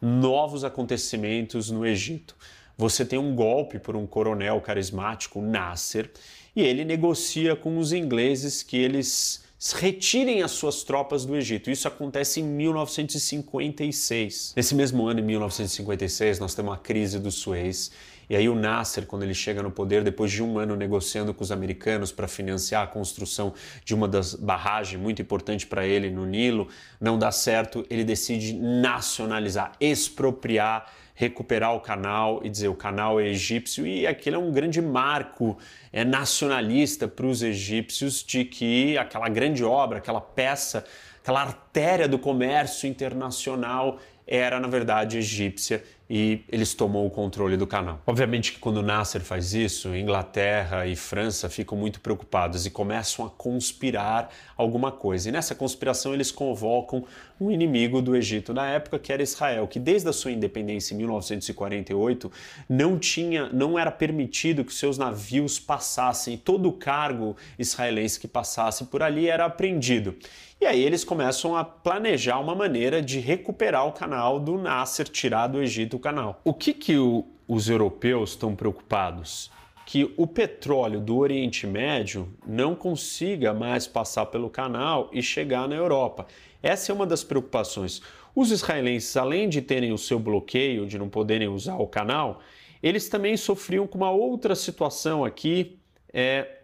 [0.00, 2.34] novos acontecimentos no Egito.
[2.76, 6.10] Você tem um golpe por um coronel carismático, Nasser,
[6.56, 9.44] e ele negocia com os ingleses que eles
[9.74, 11.70] retirem as suas tropas do Egito.
[11.70, 14.54] Isso acontece em 1956.
[14.56, 17.90] Nesse mesmo ano, em 1956, nós temos a crise do Suez.
[18.30, 21.42] E aí o Nasser, quando ele chega no poder, depois de um ano negociando com
[21.42, 23.52] os americanos para financiar a construção
[23.84, 26.68] de uma das barragens muito importante para ele no Nilo,
[27.00, 33.26] não dá certo, ele decide nacionalizar, expropriar recuperar o canal e dizer o canal é
[33.26, 35.58] egípcio e aquilo é um grande marco
[35.92, 40.82] é nacionalista para os egípcios de que aquela grande obra, aquela peça,
[41.20, 47.68] aquela artéria do comércio internacional era na verdade egípcia e eles tomam o controle do
[47.68, 48.00] canal.
[48.04, 53.30] Obviamente que quando Nasser faz isso, Inglaterra e França ficam muito preocupados e começam a
[53.30, 55.28] conspirar alguma coisa.
[55.28, 57.04] E nessa conspiração eles convocam
[57.40, 60.96] um inimigo do Egito na época, que era Israel, que desde a sua independência em
[60.96, 62.30] 1948
[62.68, 68.84] não tinha, não era permitido que seus navios passassem, todo o cargo israelense que passasse
[68.86, 70.16] por ali era apreendido.
[70.60, 75.46] E aí eles começam a planejar uma maneira de recuperar o canal do Nasser, tirar
[75.46, 76.40] do Egito canal.
[76.44, 79.50] O que, que o, os europeus estão preocupados?
[79.86, 85.74] Que o petróleo do Oriente Médio não consiga mais passar pelo canal e chegar na
[85.74, 86.26] Europa.
[86.62, 88.00] Essa é uma das preocupações.
[88.34, 92.40] Os israelenses, além de terem o seu bloqueio, de não poderem usar o canal,
[92.82, 95.78] eles também sofriam com uma outra situação aqui
[96.12, 96.58] é,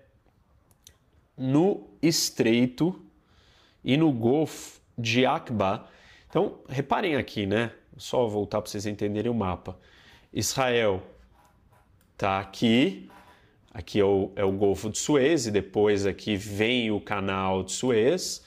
[1.36, 3.00] no estreito
[3.84, 5.88] e no Golfo de Aqaba.
[6.28, 7.72] Então, reparem aqui, né?
[7.96, 9.78] Só voltar para vocês entenderem o mapa.
[10.32, 11.02] Israel
[12.12, 13.08] está aqui,
[13.72, 17.72] aqui é o, é o Golfo de Suez, e depois aqui vem o canal de
[17.72, 18.44] Suez.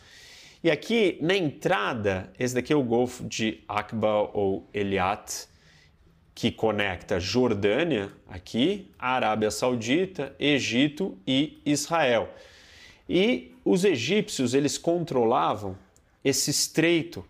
[0.64, 5.48] E aqui na entrada, esse daqui é o Golfo de Aqaba ou Eliat,
[6.36, 12.30] que conecta Jordânia, aqui, Arábia Saudita, Egito e Israel.
[13.08, 15.78] E os egípcios, eles controlavam
[16.24, 17.26] esse estreito.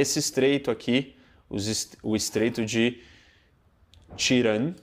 [0.00, 1.14] Esse estreito aqui,
[2.02, 3.00] o estreito de
[4.16, 4.74] Tiran.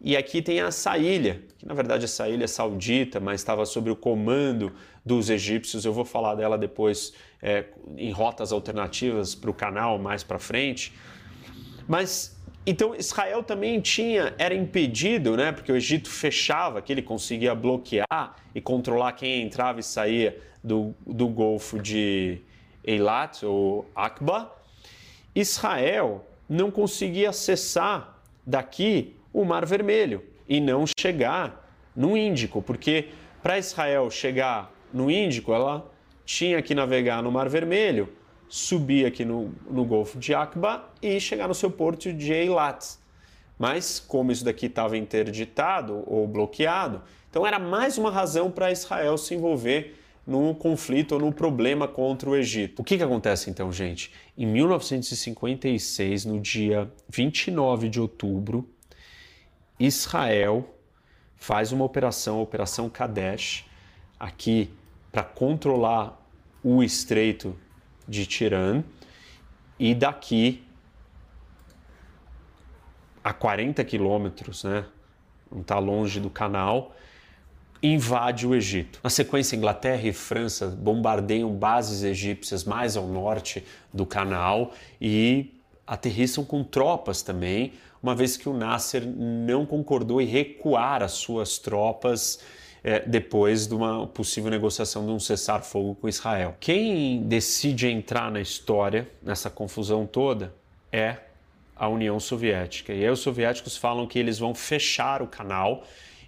[0.00, 3.90] E aqui tem essa ilha, que na verdade essa ilha é saudita, mas estava sob
[3.90, 4.72] o comando
[5.04, 5.84] dos egípcios.
[5.84, 7.66] Eu vou falar dela depois é,
[7.96, 10.92] em rotas alternativas para o canal mais para frente.
[11.86, 15.52] Mas Então Israel também tinha, era impedido, né?
[15.52, 20.94] Porque o Egito fechava, que ele conseguia bloquear e controlar quem entrava e saía do,
[21.06, 22.40] do Golfo de
[22.86, 24.52] Eilat ou Aqaba.
[25.34, 33.08] Israel não conseguia acessar daqui o Mar Vermelho e não chegar no Índico, porque
[33.42, 35.90] para Israel chegar no Índico, ela
[36.24, 38.08] tinha que navegar no Mar Vermelho,
[38.48, 42.96] subir aqui no, no Golfo de Aqaba e chegar no seu porto de Eilat.
[43.58, 49.16] Mas, como isso daqui estava interditado ou bloqueado, então era mais uma razão para Israel
[49.16, 52.80] se envolver no conflito ou no problema contra o Egito.
[52.80, 54.10] O que, que acontece então, gente?
[54.36, 58.68] Em 1956, no dia 29 de outubro,
[59.78, 60.74] Israel
[61.36, 63.66] faz uma operação, a Operação Kadesh,
[64.18, 64.70] aqui
[65.12, 66.20] para controlar
[66.62, 67.54] o estreito
[68.08, 68.82] de Tirã
[69.78, 70.64] e daqui
[73.22, 74.86] a 40 quilômetros, né?
[75.50, 76.94] Não está longe do canal,
[77.92, 78.98] invade o Egito.
[79.02, 85.52] Na sequência, Inglaterra e França bombardeiam bases egípcias mais ao norte do canal e
[85.86, 91.58] aterrissam com tropas também, uma vez que o Nasser não concordou em recuar as suas
[91.58, 92.40] tropas
[92.82, 96.56] é, depois de uma possível negociação de um cessar-fogo com Israel.
[96.60, 100.54] Quem decide entrar na história, nessa confusão toda,
[100.90, 101.18] é
[101.76, 102.92] a União Soviética.
[102.92, 105.84] E aí os soviéticos falam que eles vão fechar o canal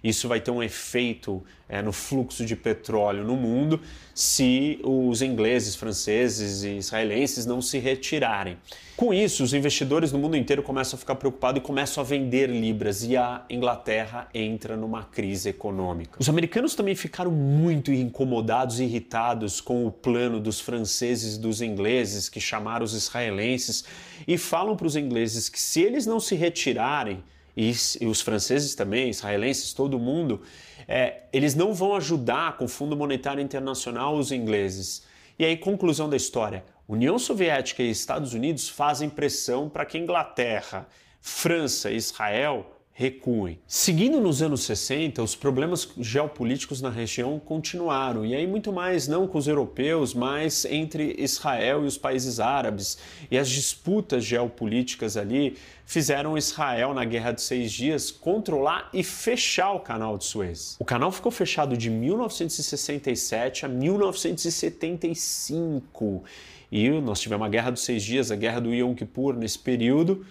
[0.07, 3.81] isso vai ter um efeito é, no fluxo de petróleo no mundo
[4.13, 8.57] se os ingleses, franceses e israelenses não se retirarem.
[8.95, 12.49] Com isso, os investidores no mundo inteiro começam a ficar preocupados e começam a vender
[12.49, 16.17] libras e a Inglaterra entra numa crise econômica.
[16.19, 21.61] Os americanos também ficaram muito incomodados e irritados com o plano dos franceses e dos
[21.61, 23.85] ingleses que chamaram os israelenses
[24.27, 27.23] e falam para os ingleses que se eles não se retirarem,
[27.57, 30.43] e, e os franceses também, israelenses, todo mundo,
[30.87, 35.03] é, eles não vão ajudar com o Fundo Monetário Internacional os ingleses.
[35.39, 40.87] E aí, conclusão da história: União Soviética e Estados Unidos fazem pressão para que Inglaterra,
[41.19, 43.59] França e Israel recuem.
[43.67, 49.27] Seguindo nos anos 60, os problemas geopolíticos na região continuaram, e aí muito mais não
[49.27, 52.97] com os europeus, mas entre Israel e os países árabes.
[53.29, 55.55] E as disputas geopolíticas ali
[55.85, 60.75] fizeram Israel, na Guerra de Seis Dias, controlar e fechar o canal de Suez.
[60.79, 66.23] O canal ficou fechado de 1967 a 1975.
[66.71, 70.25] E nós tivemos a Guerra dos Seis Dias, a Guerra do Yom Kippur nesse período,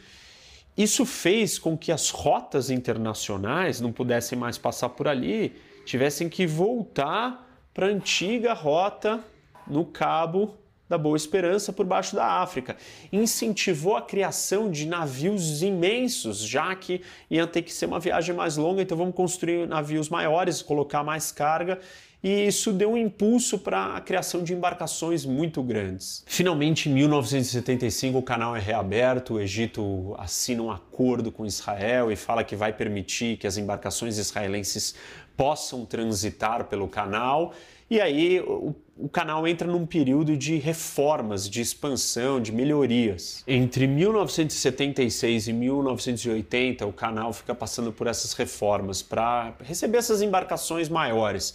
[0.77, 6.47] isso fez com que as rotas internacionais não pudessem mais passar por ali, tivessem que
[6.47, 9.23] voltar para a antiga rota
[9.67, 10.55] no Cabo
[10.89, 12.77] da Boa Esperança por baixo da África.
[13.13, 18.57] Incentivou a criação de navios imensos, já que ia ter que ser uma viagem mais
[18.57, 21.81] longa, então vamos construir navios maiores, colocar mais carga
[22.23, 26.25] e isso deu um impulso para a criação de embarcações muito grandes.
[26.27, 32.17] Finalmente, em 1975, o canal é reaberto, o Egito assina um acordo com Israel e
[32.17, 34.95] fala que vai permitir que as embarcações israelenses
[35.37, 37.53] possam transitar pelo canal.
[37.89, 43.45] E aí o, o, canal entra num período de reformas, de expansão, de melhorias.
[43.47, 50.89] Entre 1976 e 1980, o canal fica passando por essas reformas para receber essas embarcações
[50.89, 51.55] maiores.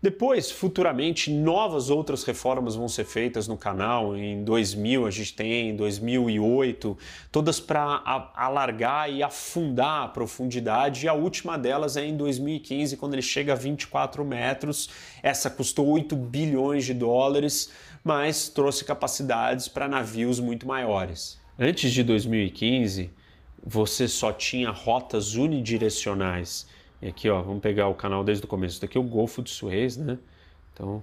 [0.00, 4.16] Depois, futuramente, novas outras reformas vão ser feitas no canal.
[4.16, 6.96] Em 2000 a gente tem, em 2008,
[7.32, 11.04] todas para alargar e afundar a profundidade.
[11.04, 14.88] E a última delas é em 2015, quando ele chega a 24 metros.
[15.20, 17.72] Essa custou 8 bilhões de dólares,
[18.04, 21.40] mas trouxe capacidades para navios muito maiores.
[21.58, 23.10] Antes de 2015,
[23.66, 26.68] você só tinha rotas unidirecionais
[27.00, 28.74] e aqui, ó, vamos pegar o canal desde o começo.
[28.74, 30.18] Isso daqui é o Golfo de Suez, né?
[30.72, 31.02] Então,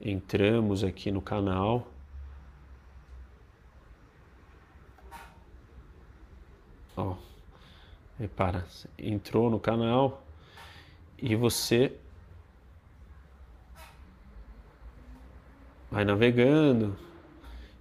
[0.00, 1.88] entramos aqui no canal.
[6.94, 7.16] Ó,
[8.18, 8.66] repara,
[8.98, 10.22] entrou no canal
[11.16, 11.96] e você
[15.90, 16.96] vai navegando.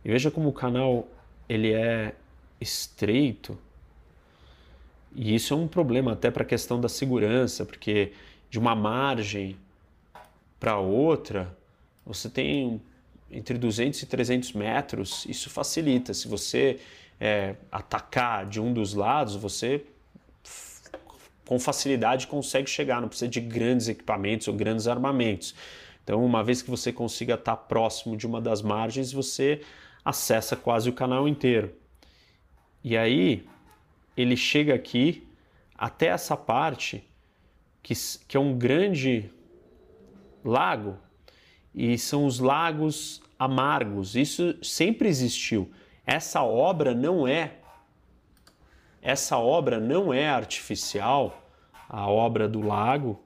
[0.03, 1.07] E veja como o canal
[1.49, 2.15] ele é
[2.61, 3.57] estreito
[5.21, 8.13] e isso é um problema até para a questão da segurança, porque
[8.49, 9.57] de uma margem
[10.57, 11.57] para outra,
[12.05, 12.81] você tem
[13.29, 16.13] entre 200 e 300 metros, isso facilita.
[16.13, 16.79] Se você
[17.19, 19.83] é, atacar de um dos lados, você
[21.45, 25.53] com facilidade consegue chegar, não precisa de grandes equipamentos ou grandes armamentos.
[26.01, 29.59] Então, uma vez que você consiga estar próximo de uma das margens, você
[30.05, 31.75] acessa quase o canal inteiro.
[32.81, 33.45] E aí,
[34.15, 35.27] ele chega aqui
[35.77, 37.03] até essa parte
[37.81, 37.93] que,
[38.27, 39.31] que é um grande
[40.43, 40.97] lago
[41.73, 44.15] e são os lagos amargos.
[44.15, 45.71] Isso sempre existiu.
[46.05, 47.59] Essa obra não é
[49.01, 51.49] essa obra não é artificial,
[51.87, 53.23] a obra do lago.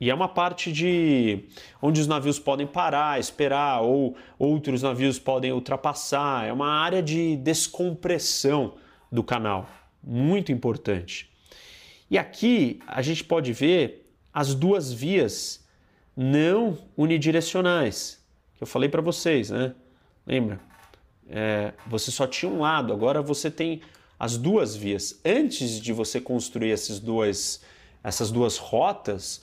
[0.00, 1.48] E é uma parte de
[1.82, 6.46] onde os navios podem parar, esperar, ou outros navios podem ultrapassar.
[6.46, 8.74] É uma área de descompressão
[9.10, 9.68] do canal,
[10.02, 11.30] muito importante.
[12.10, 15.66] E aqui a gente pode ver as duas vias
[16.16, 18.22] não unidirecionais,
[18.56, 19.74] que eu falei para vocês, né?
[20.26, 20.60] Lembra?
[21.28, 23.82] É, você só tinha um lado, agora você tem
[24.18, 25.20] as duas vias.
[25.24, 27.62] Antes de você construir esses dois,
[28.02, 29.42] essas duas rotas,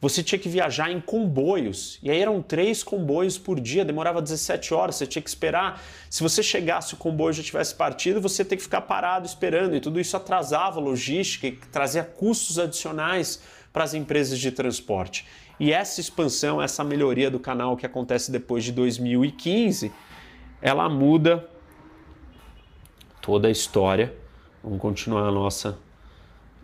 [0.00, 1.98] você tinha que viajar em comboios.
[2.02, 5.82] E aí eram três comboios por dia, demorava 17 horas, você tinha que esperar.
[6.10, 9.74] Se você chegasse, o comboio já tivesse partido, você tem que ficar parado esperando.
[9.74, 13.40] E tudo isso atrasava a logística e trazia custos adicionais
[13.72, 15.26] para as empresas de transporte.
[15.58, 19.92] E essa expansão, essa melhoria do canal que acontece depois de 2015,
[20.60, 21.48] ela muda
[23.20, 24.14] toda a história.
[24.62, 25.78] Vamos continuar a nossa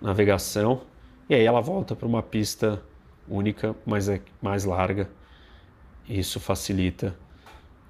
[0.01, 0.83] navegação.
[1.29, 2.83] E aí ela volta para uma pista
[3.31, 5.09] única, mas é mais larga.
[6.09, 7.17] Isso facilita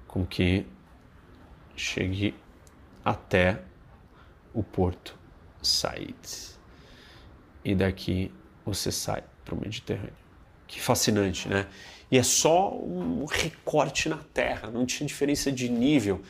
[0.07, 0.65] com que
[1.75, 2.35] chegue
[3.03, 3.63] até
[4.53, 5.17] o porto
[5.61, 6.15] Said.
[7.65, 8.31] E daqui
[8.65, 10.13] você sai para o Mediterrâneo.
[10.67, 11.67] Que fascinante, né?
[12.09, 16.21] E é só um recorte na Terra, não tinha diferença de nível.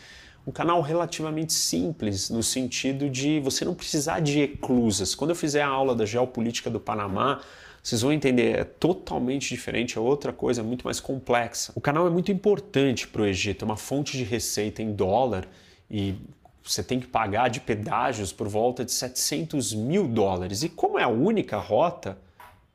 [0.46, 5.14] Um canal relativamente simples, no sentido de você não precisar de eclusas.
[5.14, 7.42] Quando eu fizer a aula da geopolítica do Panamá,
[7.84, 11.74] vocês vão entender, é totalmente diferente, é outra coisa, muito mais complexa.
[11.76, 15.48] O canal é muito importante para o Egito, é uma fonte de receita em dólar
[15.90, 16.16] e
[16.64, 20.62] você tem que pagar de pedágios por volta de 700 mil dólares.
[20.62, 22.18] E como é a única rota,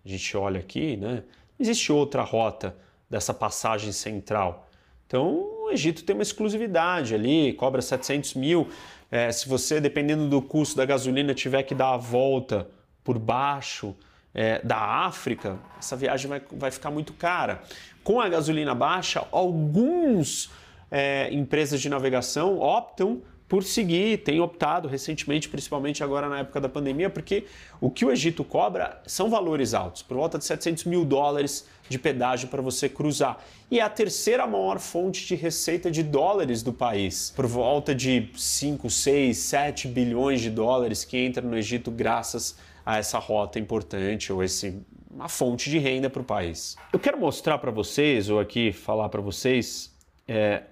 [0.04, 1.22] a gente olha aqui, né?
[1.58, 2.76] existe outra rota
[3.08, 4.68] dessa passagem central.
[5.06, 5.28] Então,
[5.64, 8.68] o Egito tem uma exclusividade ali, cobra 700 mil.
[9.08, 12.68] É, se você, dependendo do custo da gasolina, tiver que dar a volta
[13.04, 13.94] por baixo
[14.36, 17.62] é, da África, essa viagem vai, vai ficar muito cara.
[18.04, 20.50] Com a gasolina baixa, alguns
[20.90, 26.68] é, empresas de navegação optam por seguir, tem optado recentemente, principalmente agora na época da
[26.68, 27.46] pandemia, porque
[27.80, 31.98] o que o Egito cobra são valores altos, por volta de 700 mil dólares de
[31.98, 33.42] pedágio para você cruzar.
[33.70, 38.28] E é a terceira maior fonte de receita de dólares do país, por volta de
[38.36, 44.32] 5, 6, 7 bilhões de dólares que entra no Egito graças a essa rota importante
[44.32, 44.80] ou esse
[45.10, 46.76] uma fonte de renda para o país.
[46.92, 49.96] Eu quero mostrar para vocês, ou aqui falar para vocês,
[50.28, 50.64] é,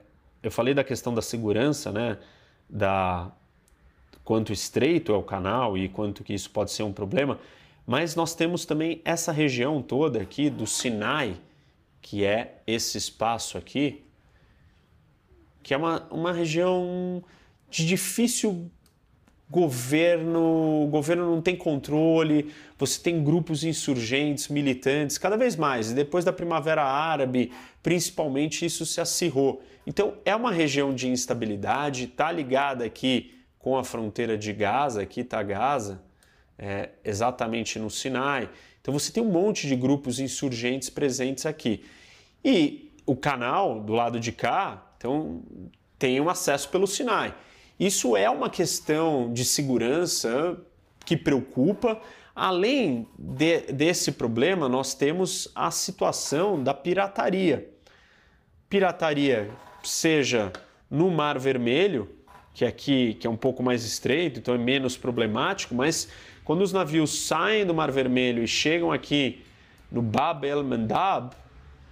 [0.42, 2.18] eu falei da questão da segurança, né?
[2.68, 3.32] da
[4.22, 7.38] quanto estreito é o canal e quanto que isso pode ser um problema,
[7.86, 11.36] mas nós temos também essa região toda aqui do Sinai,
[12.00, 14.02] que é esse espaço aqui,
[15.62, 17.22] que é uma, uma região
[17.70, 18.70] de difícil
[19.54, 25.92] governo, o governo não tem controle, você tem grupos insurgentes, militantes, cada vez mais.
[25.92, 29.62] E depois da Primavera Árabe, principalmente, isso se acirrou.
[29.86, 35.20] Então, é uma região de instabilidade, está ligada aqui com a fronteira de Gaza, aqui
[35.20, 36.02] está Gaza,
[36.58, 38.50] é, exatamente no Sinai.
[38.82, 41.84] Então, você tem um monte de grupos insurgentes presentes aqui.
[42.44, 45.42] E o canal do lado de cá, então,
[45.96, 47.32] tem um acesso pelo Sinai.
[47.78, 50.56] Isso é uma questão de segurança
[51.04, 52.00] que preocupa.
[52.34, 57.70] Além de, desse problema, nós temos a situação da pirataria.
[58.68, 59.50] Pirataria,
[59.82, 60.52] seja
[60.90, 62.08] no Mar Vermelho,
[62.52, 66.08] que aqui que é um pouco mais estreito, então é menos problemático, mas
[66.44, 69.44] quando os navios saem do Mar Vermelho e chegam aqui
[69.90, 71.34] no Bab el Mandab,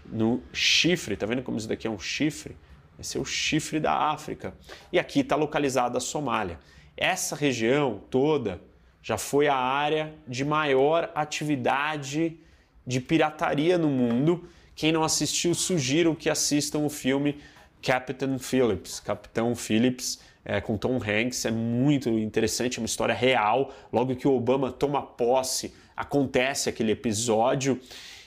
[0.07, 2.57] no chifre, tá vendo como isso daqui é um chifre?
[2.99, 4.55] Esse é o chifre da África.
[4.93, 6.59] E aqui está localizada a Somália.
[6.97, 8.61] Essa região toda
[9.03, 12.39] já foi a área de maior atividade
[12.87, 14.49] de pirataria no mundo.
[14.75, 17.39] Quem não assistiu, sugiro que assistam o filme
[17.83, 21.45] Captain Phillips, Capitão Phillips, é, com Tom Hanks.
[21.45, 23.73] É muito interessante, é uma história real.
[23.93, 27.81] Logo que o Obama toma posse, acontece aquele episódio.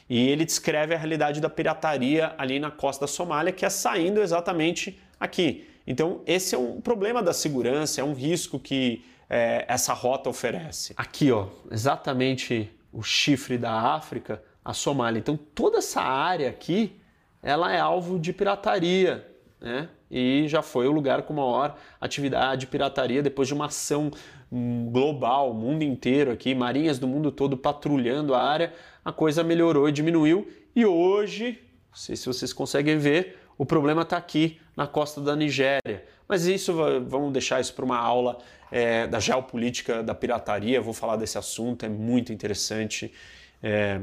[0.10, 4.22] E ele descreve a realidade da pirataria ali na costa da Somália, que é saindo
[4.22, 5.68] exatamente aqui.
[5.88, 10.94] Então, esse é um problema da segurança, é um risco que é, essa rota oferece.
[10.98, 15.20] Aqui, ó, exatamente o chifre da África, a Somália.
[15.20, 17.00] Então, toda essa área aqui,
[17.42, 19.28] ela é alvo de pirataria,
[19.60, 19.90] né?
[20.10, 24.12] E já foi o lugar com maior atividade de pirataria depois de uma ação
[24.52, 29.90] hum, global, mundo inteiro aqui, marinhas do mundo todo patrulhando a área, a coisa melhorou
[29.90, 34.86] e diminuiu e hoje, não sei se vocês conseguem ver, o problema está aqui na
[34.86, 36.04] costa da Nigéria.
[36.28, 36.74] Mas isso,
[37.08, 38.40] vamos deixar isso para uma aula
[38.72, 40.82] é, da geopolítica da pirataria.
[40.82, 43.14] Vou falar desse assunto, é muito interessante.
[43.64, 44.02] É,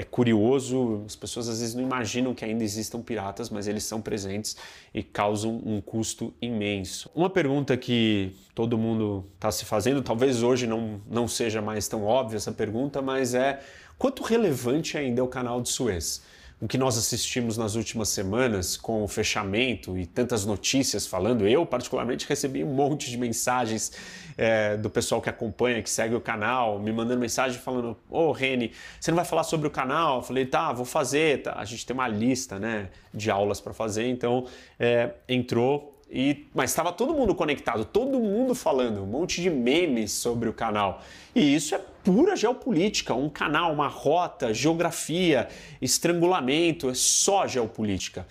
[0.00, 4.00] é curioso, as pessoas às vezes não imaginam que ainda existam piratas, mas eles são
[4.00, 4.56] presentes
[4.94, 7.10] e causam um custo imenso.
[7.14, 12.02] Uma pergunta que todo mundo está se fazendo, talvez hoje não, não seja mais tão
[12.02, 13.60] óbvia essa pergunta, mas é
[13.98, 16.22] quanto relevante ainda é o canal de Suez?
[16.60, 21.64] O que nós assistimos nas últimas semanas com o fechamento e tantas notícias falando, eu
[21.64, 23.92] particularmente recebi um monte de mensagens
[24.36, 28.32] é, do pessoal que acompanha, que segue o canal, me mandando mensagem falando: Ô oh,
[28.32, 30.16] Reni, você não vai falar sobre o canal?
[30.16, 31.42] Eu falei: tá, vou fazer.
[31.42, 31.54] Tá.
[31.56, 34.46] A gente tem uma lista né, de aulas para fazer, então
[34.78, 40.10] é, entrou e, mas estava todo mundo conectado, todo mundo falando, um monte de memes
[40.10, 41.00] sobre o canal.
[41.34, 45.48] E isso é pura geopolítica, um canal, uma rota, geografia,
[45.80, 48.26] estrangulamento, é só geopolítica.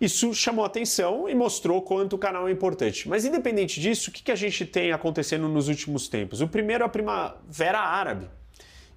[0.00, 3.08] Isso chamou atenção e mostrou quanto o canal é importante.
[3.08, 6.40] Mas independente disso, o que a gente tem acontecendo nos últimos tempos?
[6.40, 8.28] O primeiro é a Primavera Árabe.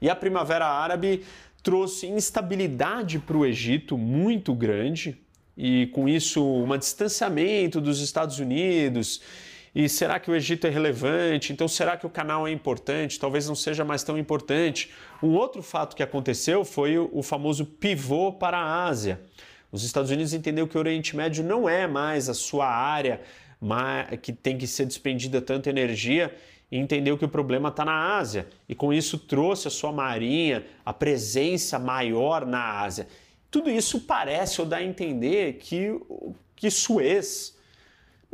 [0.01, 1.24] E a Primavera Árabe
[1.61, 5.18] trouxe instabilidade para o Egito muito grande,
[5.57, 9.22] e com isso um distanciamento dos Estados Unidos.
[9.76, 11.51] E será que o Egito é relevante?
[11.51, 13.19] Então será que o canal é importante?
[13.19, 14.89] Talvez não seja mais tão importante.
[15.21, 19.19] Um outro fato que aconteceu foi o famoso pivô para a Ásia.
[19.73, 23.19] Os Estados Unidos entenderam que o Oriente Médio não é mais a sua área
[24.21, 26.34] que tem que ser despendida tanta energia
[26.71, 28.47] e entendeu que o problema está na Ásia.
[28.69, 33.07] E com isso trouxe a sua marinha, a presença maior na Ásia.
[33.51, 35.99] Tudo isso parece ou dá a entender que,
[36.55, 37.55] que Suez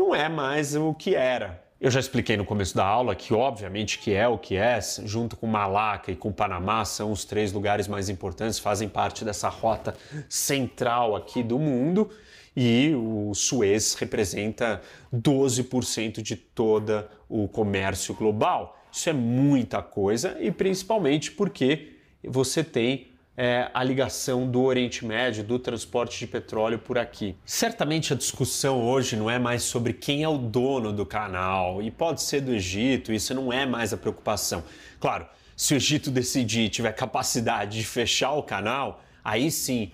[0.01, 1.63] não é mais o que era.
[1.79, 5.35] Eu já expliquei no começo da aula que, obviamente, que é o que é, junto
[5.37, 9.95] com Malaca e com Panamá, são os três lugares mais importantes, fazem parte dessa rota
[10.27, 12.09] central aqui do mundo
[12.55, 14.81] e o Suez representa
[15.13, 18.77] 12% de todo o comércio global.
[18.91, 25.43] Isso é muita coisa e principalmente porque você tem é, a ligação do Oriente Médio,
[25.43, 27.35] do transporte de petróleo por aqui.
[27.45, 31.89] Certamente a discussão hoje não é mais sobre quem é o dono do canal, e
[31.89, 34.63] pode ser do Egito, isso não é mais a preocupação.
[34.99, 35.25] Claro,
[35.55, 39.91] se o Egito decidir tiver capacidade de fechar o canal, aí sim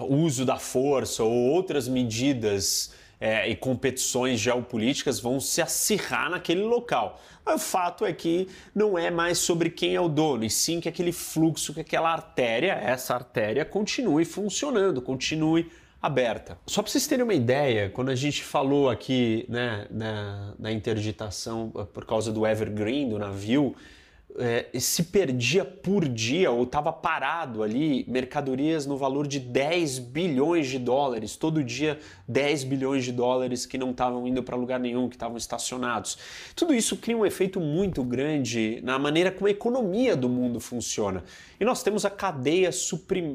[0.00, 6.62] o uso da força ou outras medidas é, e competições geopolíticas vão se acirrar naquele
[6.62, 7.20] local.
[7.54, 10.88] O fato é que não é mais sobre quem é o dono, e sim que
[10.88, 15.70] aquele fluxo, que aquela artéria, essa artéria, continue funcionando, continue
[16.00, 16.58] aberta.
[16.66, 21.70] Só para vocês terem uma ideia, quando a gente falou aqui né, na, na interditação
[21.92, 23.74] por causa do Evergreen, do navio,
[24.38, 30.68] é, se perdia por dia ou estava parado ali mercadorias no valor de 10 bilhões
[30.68, 35.08] de dólares, todo dia 10 bilhões de dólares que não estavam indo para lugar nenhum,
[35.08, 36.18] que estavam estacionados.
[36.54, 41.24] Tudo isso cria um efeito muito grande na maneira como a economia do mundo funciona.
[41.58, 42.70] E nós temos a cadeia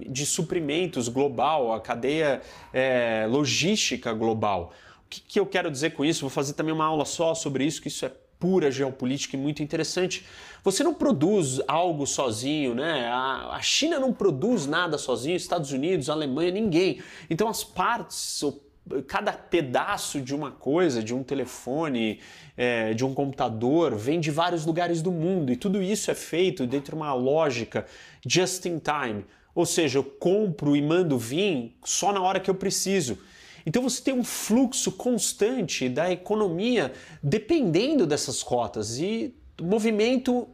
[0.07, 2.41] de suprimentos global, a cadeia
[2.71, 4.73] é, logística global.
[5.05, 6.21] O que, que eu quero dizer com isso?
[6.21, 8.11] Vou fazer também uma aula só sobre isso, que isso é
[8.43, 10.25] pura geopolítica e muito interessante.
[10.65, 13.07] Você não produz algo sozinho, né?
[13.07, 17.01] A, China não produz nada sozinho, Estados Unidos, Alemanha, ninguém.
[17.29, 18.43] Então as partes,
[19.07, 22.19] cada pedaço de uma coisa, de um telefone,
[22.57, 26.67] é, de um computador, vem de vários lugares do mundo e tudo isso é feito
[26.67, 27.85] dentro de uma lógica
[28.27, 29.23] just in time.
[29.55, 33.17] Ou seja, eu compro e mando vir só na hora que eu preciso.
[33.65, 36.91] Então você tem um fluxo constante da economia
[37.21, 40.47] dependendo dessas rotas e movimento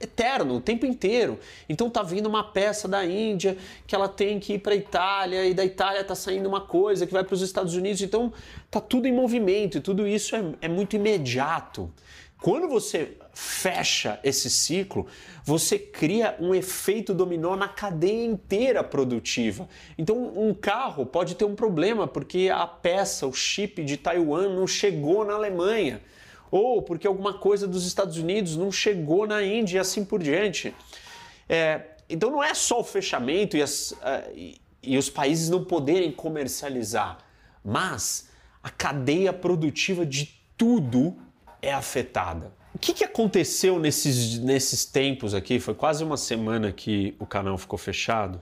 [0.00, 1.38] eterno, o tempo inteiro.
[1.68, 5.46] Então tá vindo uma peça da Índia que ela tem que ir para a Itália
[5.46, 8.02] e da Itália tá saindo uma coisa que vai para os Estados Unidos.
[8.02, 8.32] Então
[8.70, 11.90] tá tudo em movimento e tudo isso é, é muito imediato.
[12.44, 15.06] Quando você fecha esse ciclo,
[15.42, 19.66] você cria um efeito dominó na cadeia inteira produtiva.
[19.96, 24.66] Então, um carro pode ter um problema porque a peça, o chip de Taiwan não
[24.66, 26.02] chegou na Alemanha,
[26.50, 30.74] ou porque alguma coisa dos Estados Unidos não chegou na Índia e assim por diante.
[31.48, 33.94] É, então, não é só o fechamento e, as,
[34.34, 37.20] e, e os países não poderem comercializar,
[37.64, 38.28] mas
[38.62, 41.16] a cadeia produtiva de tudo
[41.64, 42.52] é afetada.
[42.74, 45.60] O que, que aconteceu nesses, nesses tempos aqui?
[45.60, 48.40] Foi quase uma semana que o canal ficou fechado,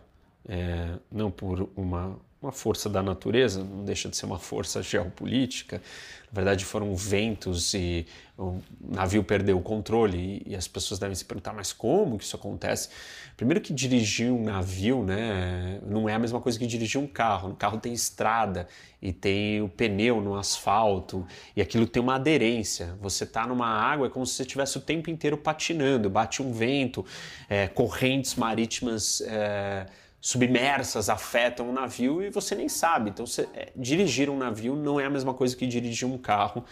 [0.49, 5.81] é, não por uma uma força da natureza, não deixa de ser uma força geopolítica.
[6.33, 8.07] Na verdade, foram ventos e
[8.39, 12.35] o navio perdeu o controle e, as pessoas devem se perguntar, mas como que isso
[12.35, 12.89] acontece?
[13.37, 17.51] Primeiro que dirigir um navio, né, não é a mesma coisa que dirigir um carro.
[17.51, 18.67] No carro tem estrada
[19.01, 22.97] e tem o pneu no asfalto e aquilo tem uma aderência.
[23.01, 26.51] Você está numa água é como se você estivesse o tempo inteiro patinando, bate um
[26.51, 27.05] vento,
[27.49, 29.87] é, correntes marítimas é,
[30.25, 33.11] submersas afetam o navio e você nem sabe.
[33.11, 36.65] Então, você, é, dirigir um navio não é a mesma coisa que dirigir um carro.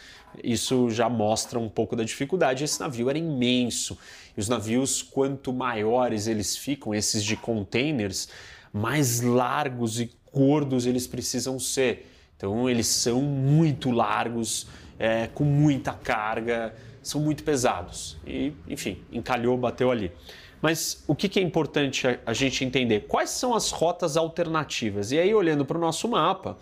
[0.42, 2.62] Isso já mostra um pouco da dificuldade.
[2.62, 3.98] Esse navio era imenso.
[4.36, 8.28] E os navios, quanto maiores eles ficam, esses de containers,
[8.72, 12.08] mais largos e gordos eles precisam ser.
[12.36, 16.72] Então, eles são muito largos, é, com muita carga,
[17.02, 18.16] são muito pesados.
[18.24, 20.12] E, enfim, encalhou, bateu ali.
[20.60, 23.06] Mas o que, é importante a, a gente entender?
[23.08, 25.10] Quais são as rotas alternativas?
[25.12, 26.58] E aí, olhando para o nosso mapa,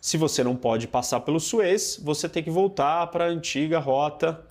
[0.00, 4.44] se você não pode passar pelo Suez, você tem que voltar para a antiga rota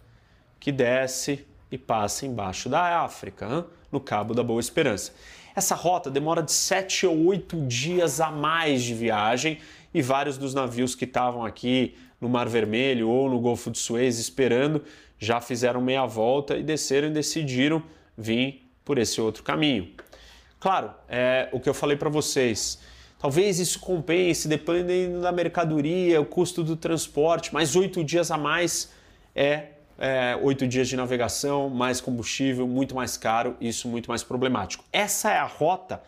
[0.60, 5.14] que desce e passa embaixo da África, no Cabo da Boa Esperança.
[5.56, 9.60] Essa rota demora de 7 ou 8 dias a mais de viagem
[9.94, 14.20] e vários dos navios que estavam aqui no Mar Vermelho ou no Golfo de Suez
[14.20, 14.84] esperando
[15.18, 17.82] já fizeram meia volta e desceram e decidiram
[18.16, 19.90] vir por esse outro caminho.
[20.62, 22.80] Claro, é o que eu falei para vocês.
[23.20, 28.90] Talvez isso compense, dependendo da mercadoria, o custo do transporte, mas oito dias a mais
[29.36, 34.86] é, é oito dias de navegação, mais combustível, muito mais caro, isso muito mais problemático.
[34.94, 36.02] Essa é a rota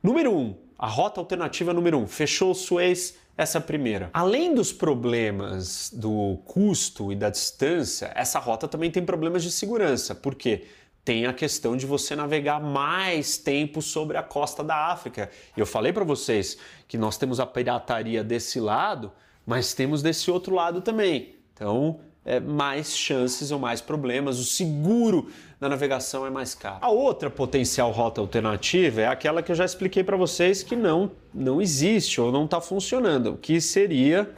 [0.00, 2.06] número um, a rota alternativa número um.
[2.06, 4.08] Fechou o Suez, essa é a primeira.
[4.12, 10.14] Além dos problemas do custo e da distância, essa rota também tem problemas de segurança.
[10.14, 10.66] Por quê?
[11.04, 15.30] Tem a questão de você navegar mais tempo sobre a costa da África.
[15.56, 19.10] Eu falei para vocês que nós temos a pirataria desse lado,
[19.46, 21.34] mas temos desse outro lado também.
[21.54, 24.38] Então, é, mais chances ou mais problemas.
[24.38, 26.78] O seguro da navegação é mais caro.
[26.80, 31.10] A outra potencial rota alternativa é aquela que eu já expliquei para vocês que não,
[31.32, 34.30] não existe ou não está funcionando, que seria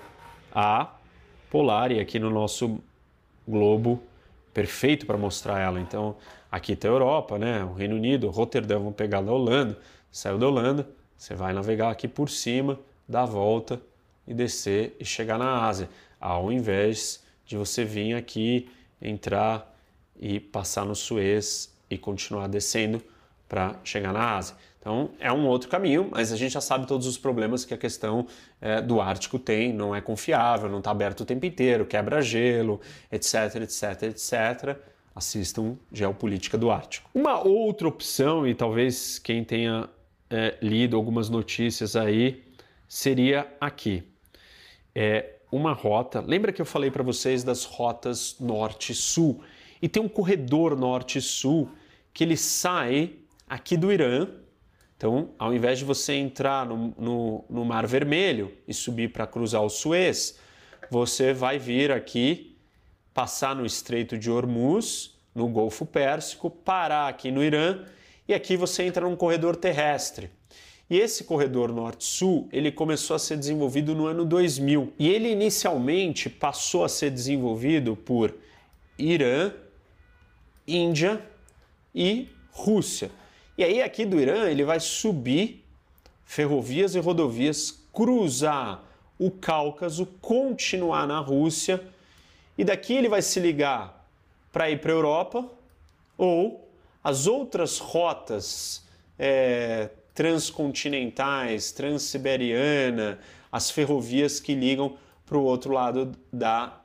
[0.54, 0.94] a
[1.50, 2.78] Polar, e aqui no nosso
[3.46, 4.02] globo
[4.52, 5.80] perfeito para mostrar ela.
[5.80, 6.16] Então,
[6.50, 7.64] aqui está a Europa, né?
[7.64, 9.78] o Reino Unido, Roterdã, vamos pegar da Holanda,
[10.10, 12.78] saiu da Holanda, você vai navegar aqui por cima,
[13.08, 13.80] dar a volta
[14.26, 15.88] e descer e chegar na Ásia,
[16.20, 18.68] ao invés de você vir aqui,
[19.00, 19.74] entrar
[20.18, 23.02] e passar no Suez e continuar descendo
[23.48, 24.56] para chegar na Ásia.
[24.82, 27.78] Então é um outro caminho, mas a gente já sabe todos os problemas que a
[27.78, 28.26] questão
[28.60, 32.80] é, do Ártico tem, não é confiável, não está aberto o tempo inteiro, quebra gelo,
[33.10, 34.76] etc, etc, etc.
[35.14, 37.08] Assistam Geopolítica do Ártico.
[37.14, 39.88] Uma outra opção, e talvez quem tenha
[40.28, 42.42] é, lido algumas notícias aí,
[42.88, 44.02] seria aqui.
[44.92, 46.20] É uma rota.
[46.20, 49.44] Lembra que eu falei para vocês das rotas norte-sul?
[49.80, 51.70] E tem um corredor norte-sul
[52.12, 53.12] que ele sai
[53.48, 54.26] aqui do Irã
[55.02, 59.60] então, ao invés de você entrar no, no, no Mar Vermelho e subir para cruzar
[59.60, 60.38] o Suez,
[60.88, 62.56] você vai vir aqui,
[63.12, 67.84] passar no Estreito de Hormuz, no Golfo Pérsico, parar aqui no Irã
[68.28, 70.30] e aqui você entra num corredor terrestre.
[70.88, 74.92] E esse corredor norte-sul, ele começou a ser desenvolvido no ano 2000.
[75.00, 78.32] E ele inicialmente passou a ser desenvolvido por
[78.96, 79.52] Irã,
[80.64, 81.20] Índia
[81.92, 83.10] e Rússia.
[83.62, 85.64] E aí aqui do Irã ele vai subir
[86.24, 88.82] ferrovias e rodovias, cruzar
[89.16, 91.80] o Cáucaso, continuar na Rússia
[92.58, 94.04] e daqui ele vai se ligar
[94.52, 95.48] para ir para a Europa
[96.18, 96.68] ou
[97.04, 98.84] as outras rotas
[99.16, 103.20] é, transcontinentais, transiberiana,
[103.52, 106.80] as ferrovias que ligam para o outro lado da,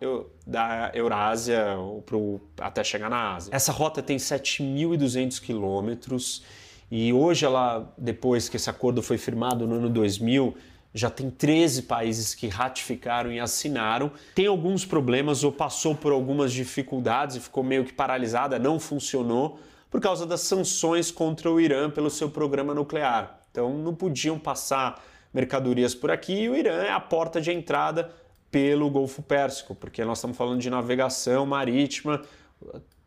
[0.45, 1.75] da Eurásia
[2.05, 3.49] pro, até chegar na Ásia.
[3.51, 6.43] Essa rota tem 7.200 quilômetros
[6.89, 10.55] e hoje ela, depois que esse acordo foi firmado no ano 2000,
[10.93, 14.11] já tem 13 países que ratificaram e assinaram.
[14.33, 19.59] Tem alguns problemas ou passou por algumas dificuldades e ficou meio que paralisada, não funcionou
[19.91, 23.39] por causa das sanções contra o Irã pelo seu programa nuclear.
[23.51, 28.11] Então não podiam passar mercadorias por aqui e o Irã é a porta de entrada
[28.49, 32.21] pelo Golfo Pérsico, porque nós estamos falando de navegação marítima,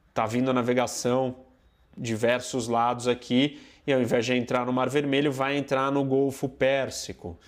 [0.09, 1.37] está vindo a navegação
[1.97, 6.49] diversos lados aqui, e ao invés de entrar no Mar Vermelho, vai entrar no Golfo
[6.49, 7.39] Pérsico.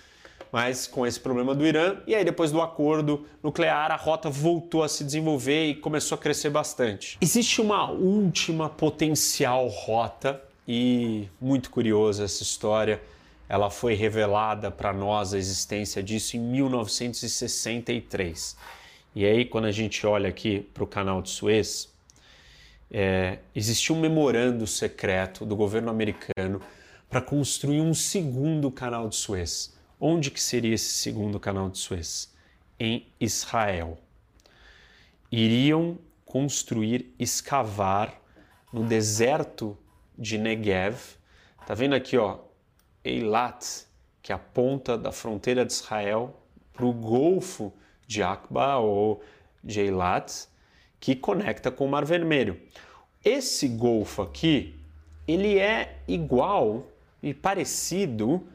[0.51, 4.83] Mas com esse problema do Irã, e aí depois do acordo nuclear, a rota voltou
[4.83, 7.17] a se desenvolver e começou a crescer bastante.
[7.19, 13.01] Existe uma última potencial rota, e muito curiosa essa história
[13.49, 18.57] ela foi revelada para nós a existência disso em 1963.
[19.15, 21.92] E aí, quando a gente olha aqui para o canal de Suez,
[22.93, 23.39] é,
[23.89, 26.61] um memorando secreto do governo americano
[27.09, 29.75] para construir um segundo canal de Suez.
[29.99, 32.31] Onde que seria esse segundo canal de Suez?
[32.79, 33.97] Em Israel.
[35.31, 38.21] Iriam construir, escavar
[38.71, 39.77] no deserto
[40.17, 40.97] de Negev.
[41.65, 42.39] Tá vendo aqui, ó,
[43.03, 43.85] Eilat,
[44.21, 46.39] que é a ponta da fronteira de Israel,
[46.71, 47.73] para o Golfo
[48.07, 49.23] de Aqba ou
[49.63, 50.47] de Eilat,
[51.03, 52.57] que conecta com o Mar Vermelho.
[53.25, 54.73] Esse golfo aqui,
[55.27, 56.87] ele é igual
[57.21, 58.47] e parecido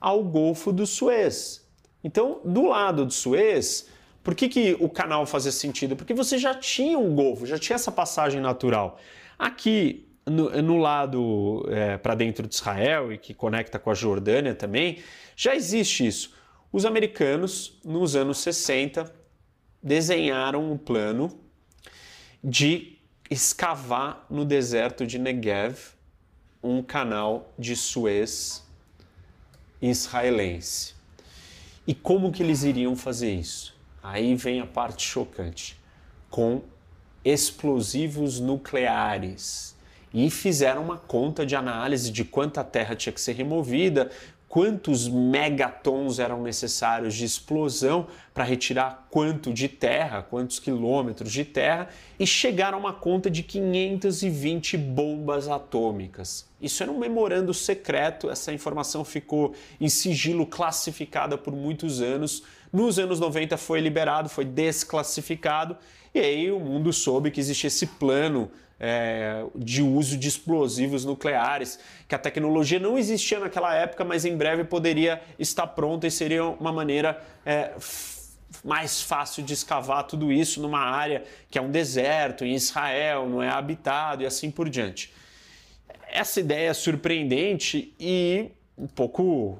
[0.00, 1.68] ao Golfo do Suez.
[2.04, 3.88] Então, do lado do Suez,
[4.22, 5.96] por que, que o canal fazia sentido?
[5.96, 9.00] Porque você já tinha um golfo, já tinha essa passagem natural.
[9.36, 14.54] Aqui, no, no lado é, para dentro de Israel e que conecta com a Jordânia
[14.54, 14.98] também,
[15.34, 16.36] já existe isso.
[16.72, 19.12] Os americanos, nos anos 60,
[19.82, 21.49] desenharam um plano
[22.42, 22.98] de
[23.30, 25.78] escavar no deserto de Negev
[26.62, 28.64] um canal de Suez
[29.80, 30.94] israelense.
[31.86, 33.74] E como que eles iriam fazer isso?
[34.02, 35.78] Aí vem a parte chocante.
[36.30, 36.62] Com
[37.24, 39.76] explosivos nucleares
[40.12, 44.10] e fizeram uma conta de análise de quanta terra tinha que ser removida,
[44.50, 51.88] quantos megatons eram necessários de explosão para retirar quanto de terra, quantos quilômetros de terra,
[52.18, 56.48] e chegaram a uma conta de 520 bombas atômicas.
[56.60, 62.42] Isso era um memorando secreto, essa informação ficou em sigilo classificada por muitos anos.
[62.72, 65.76] Nos anos 90 foi liberado, foi desclassificado,
[66.12, 68.50] e aí o mundo soube que existia esse plano
[68.80, 71.78] é, de uso de explosivos nucleares,
[72.08, 76.44] que a tecnologia não existia naquela época, mas em breve poderia estar pronta e seria
[76.44, 77.72] uma maneira é,
[78.64, 83.42] mais fácil de escavar tudo isso numa área que é um deserto, em Israel, não
[83.42, 85.12] é habitado e assim por diante.
[86.08, 89.58] Essa ideia é surpreendente e um pouco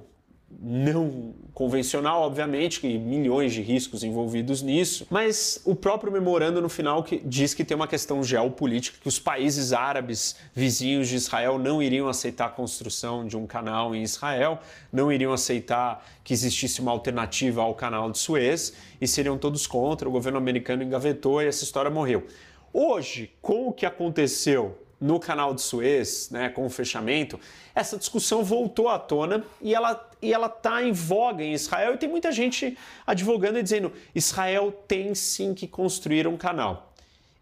[0.59, 7.03] não convencional, obviamente, e milhões de riscos envolvidos nisso, mas o próprio memorando no final
[7.03, 11.83] que diz que tem uma questão geopolítica, que os países árabes vizinhos de Israel não
[11.83, 14.59] iriam aceitar a construção de um canal em Israel,
[14.93, 20.09] não iriam aceitar que existisse uma alternativa ao canal de Suez e seriam todos contra,
[20.09, 22.27] o governo americano engavetou e essa história morreu.
[22.73, 27.41] Hoje, com o que aconteceu no canal de Suez, né, com o fechamento,
[27.75, 31.97] essa discussão voltou à tona e ela e ela está em voga em Israel e
[31.97, 32.77] tem muita gente
[33.07, 36.93] advogando e dizendo Israel tem sim que construir um canal.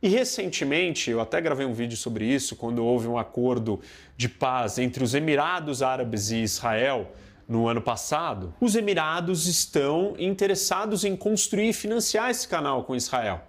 [0.01, 3.81] E recentemente, eu até gravei um vídeo sobre isso, quando houve um acordo
[4.17, 7.11] de paz entre os Emirados Árabes e Israel
[7.49, 13.48] no ano passado, os Emirados estão interessados em construir e financiar esse canal com Israel.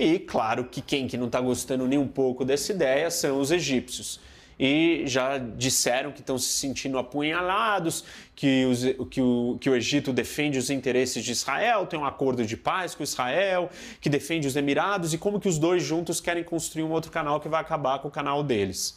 [0.00, 3.50] E claro que quem que não está gostando nem um pouco dessa ideia são os
[3.50, 4.20] egípcios.
[4.56, 8.04] E já disseram que estão se sentindo apunhalados,
[8.36, 12.46] que, os, que, o, que o Egito defende os interesses de Israel, tem um acordo
[12.46, 13.70] de paz com Israel,
[14.00, 17.40] que defende os Emirados, e como que os dois juntos querem construir um outro canal
[17.40, 18.96] que vai acabar com o canal deles.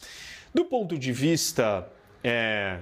[0.54, 1.84] Do ponto de vista
[2.22, 2.78] é,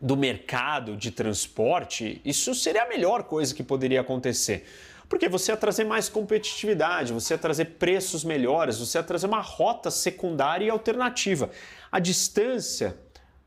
[0.00, 4.64] do mercado de transporte, isso seria a melhor coisa que poderia acontecer
[5.10, 9.40] porque você ia trazer mais competitividade, você ia trazer preços melhores, você ia trazer uma
[9.40, 11.50] rota secundária e alternativa.
[11.90, 12.96] A distância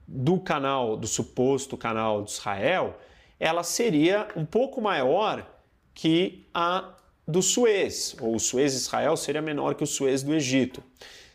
[0.06, 3.00] do canal, do suposto canal de Israel,
[3.40, 5.50] ela seria um pouco maior
[5.94, 6.96] que a
[7.26, 10.84] do Suez, ou o Suez Israel seria menor que o Suez do Egito.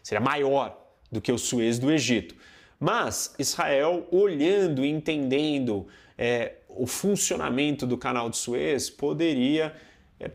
[0.02, 0.78] Seria maior
[1.10, 2.36] do que o Suez do Egito.
[2.78, 5.86] Mas Israel, olhando e entendendo
[6.18, 9.74] é, o funcionamento do canal de Suez, poderia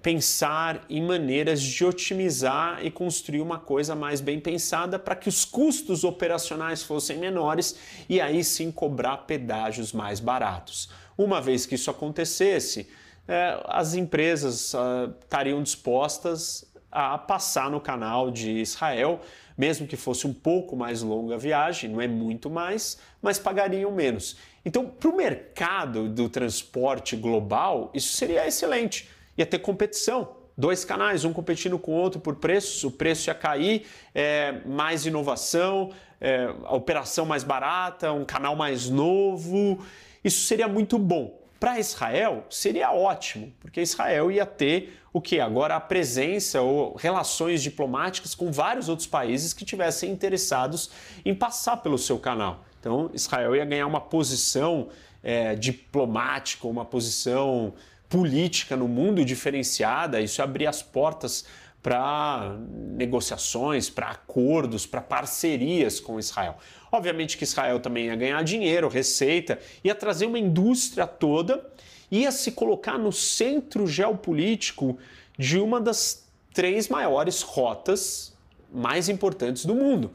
[0.01, 5.43] pensar em maneiras de otimizar e construir uma coisa mais bem pensada para que os
[5.43, 7.75] custos operacionais fossem menores
[8.07, 10.89] e aí sim cobrar pedágios mais baratos.
[11.17, 12.87] Uma vez que isso acontecesse,
[13.27, 19.19] é, as empresas uh, estariam dispostas a passar no canal de Israel,
[19.57, 23.91] mesmo que fosse um pouco mais longa a viagem, não é muito mais, mas pagariam
[23.91, 24.37] menos.
[24.63, 30.35] Então, para o mercado do transporte global, isso seria excelente ia ter competição.
[30.55, 35.05] Dois canais, um competindo com o outro por preços, o preço ia cair, é, mais
[35.05, 39.83] inovação, é, a operação mais barata, um canal mais novo.
[40.23, 41.41] Isso seria muito bom.
[41.59, 45.39] Para Israel seria ótimo, porque Israel ia ter o que?
[45.39, 50.89] Agora a presença ou relações diplomáticas com vários outros países que tivessem interessados
[51.23, 52.65] em passar pelo seu canal.
[52.79, 54.89] Então Israel ia ganhar uma posição
[55.23, 57.73] é, diplomática, uma posição
[58.13, 61.45] política no mundo diferenciada, isso abrir as portas
[61.81, 62.55] para
[62.95, 66.59] negociações, para acordos, para parcerias com Israel.
[66.91, 71.67] Obviamente que Israel também ia ganhar dinheiro, receita, ia trazer uma indústria toda,
[72.11, 74.99] ia se colocar no centro geopolítico
[75.35, 78.31] de uma das três maiores rotas
[78.71, 80.11] mais importantes do mundo.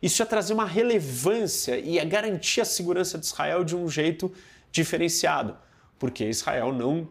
[0.00, 4.32] Isso ia trazer uma relevância e ia garantir a segurança de Israel de um jeito
[4.70, 5.56] diferenciado,
[5.98, 7.08] porque Israel não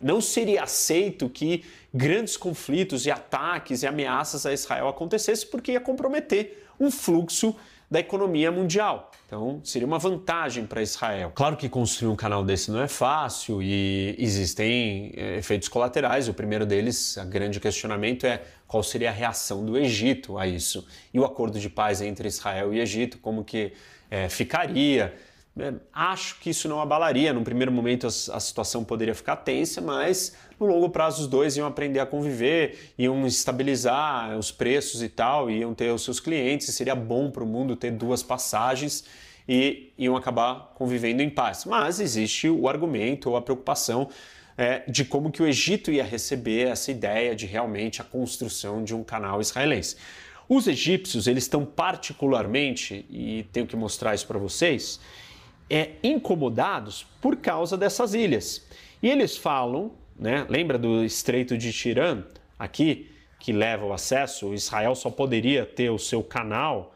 [0.00, 5.80] não seria aceito que grandes conflitos e ataques e ameaças a Israel acontecessem, porque ia
[5.80, 7.54] comprometer um fluxo
[7.92, 9.10] da economia mundial.
[9.26, 11.30] Então, seria uma vantagem para Israel.
[11.34, 16.26] Claro que construir um canal desse não é fácil e existem é, efeitos colaterais.
[16.26, 20.86] O primeiro deles, o grande questionamento é qual seria a reação do Egito a isso.
[21.12, 23.74] E o acordo de paz entre Israel e Egito, como que
[24.10, 25.14] é, ficaria?
[25.58, 27.32] É, acho que isso não abalaria.
[27.32, 31.56] Num primeiro momento a, a, situação poderia ficar tensa, mas no longo prazo os dois
[31.56, 36.74] iam aprender a conviver, iam estabilizar os preços e tal, iam ter os seus clientes,
[36.74, 39.04] seria bom para o mundo ter duas passagens
[39.46, 41.66] e iam acabar convivendo em paz.
[41.66, 44.08] Mas existe o argumento ou a preocupação
[44.56, 48.94] é, de como que o Egito ia receber essa ideia de realmente a construção de
[48.94, 49.96] um canal israelense.
[50.48, 55.00] Os egípcios, eles estão particularmente, e tenho que mostrar isso para vocês,
[55.72, 58.66] é, incomodados por causa dessas ilhas.
[59.02, 62.22] E eles falam, né, lembra do Estreito de Tirã,
[62.58, 63.10] aqui,
[63.40, 66.94] que leva o acesso, Israel só poderia ter o seu canal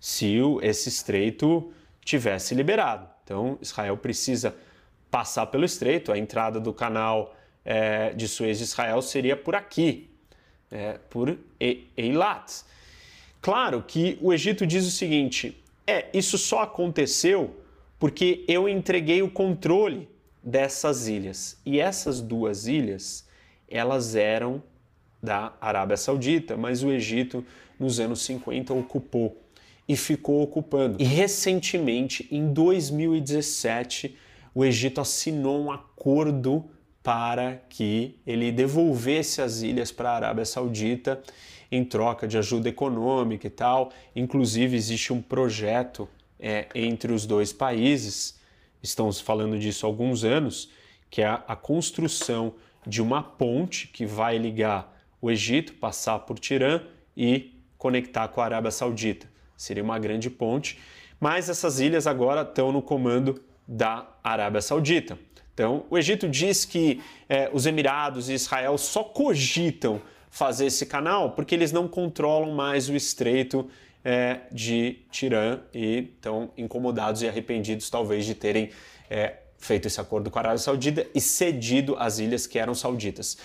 [0.00, 1.72] se esse estreito
[2.04, 3.08] tivesse liberado.
[3.24, 4.54] Então, Israel precisa
[5.10, 10.10] passar pelo estreito, a entrada do canal é, de Suez de Israel seria por aqui,
[10.70, 11.38] é, por
[11.96, 12.62] Eilat.
[13.40, 15.56] Claro que o Egito diz o seguinte:
[15.86, 17.56] é, isso só aconteceu
[17.98, 20.08] porque eu entreguei o controle
[20.42, 21.60] dessas ilhas.
[21.64, 23.26] E essas duas ilhas,
[23.68, 24.62] elas eram
[25.22, 27.44] da Arábia Saudita, mas o Egito
[27.78, 29.42] nos anos 50 ocupou
[29.88, 30.96] e ficou ocupando.
[31.00, 34.16] E recentemente, em 2017,
[34.54, 36.64] o Egito assinou um acordo
[37.02, 41.22] para que ele devolvesse as ilhas para a Arábia Saudita
[41.70, 43.92] em troca de ajuda econômica e tal.
[44.14, 46.08] Inclusive, existe um projeto
[46.38, 48.38] é, entre os dois países,
[48.82, 50.70] estamos falando disso há alguns anos,
[51.10, 52.54] que é a, construção
[52.86, 56.80] de uma ponte que vai ligar o Egito, passar por Tirã
[57.16, 59.28] e conectar com a Arábia Saudita.
[59.56, 60.78] Seria uma grande ponte,
[61.18, 65.18] mas essas ilhas agora estão no comando da Arábia Saudita.
[65.54, 71.30] Então, o Egito diz que é, os Emirados e Israel só cogitam fazer esse canal
[71.30, 73.68] porque eles não controlam mais o estreito
[74.06, 78.70] é, de Tirã e estão incomodados e arrependidos, talvez, de terem
[79.10, 83.36] é, feito esse acordo com a Arábia Saudita e cedido as ilhas que eram sauditas.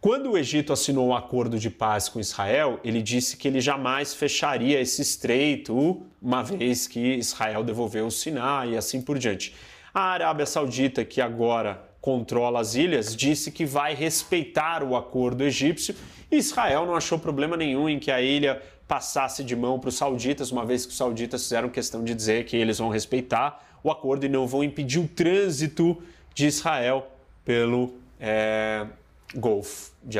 [0.00, 4.14] Quando o Egito assinou um acordo de paz com Israel, ele disse que ele jamais
[4.14, 9.56] fecharia esse estreito, uma vez que Israel devolveu o Sinai e assim por diante.
[9.92, 15.96] A Arábia Saudita, que agora controla as ilhas, disse que vai respeitar o acordo egípcio.
[16.30, 20.50] Israel não achou problema nenhum em que a ilha passasse de mão para os sauditas,
[20.50, 24.24] uma vez que os sauditas fizeram questão de dizer que eles vão respeitar o acordo
[24.24, 26.02] e não vão impedir o trânsito
[26.34, 27.06] de Israel
[27.44, 28.86] pelo é,
[29.34, 30.18] Golfo de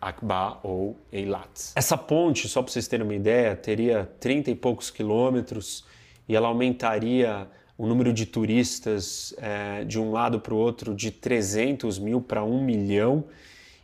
[0.00, 1.72] Aqaba ou Eilat.
[1.74, 5.84] Essa ponte, só para vocês terem uma ideia, teria 30 e poucos quilômetros
[6.28, 7.48] e ela aumentaria
[7.78, 12.42] o número de turistas é, de um lado para o outro de 300 mil para
[12.42, 13.24] 1 milhão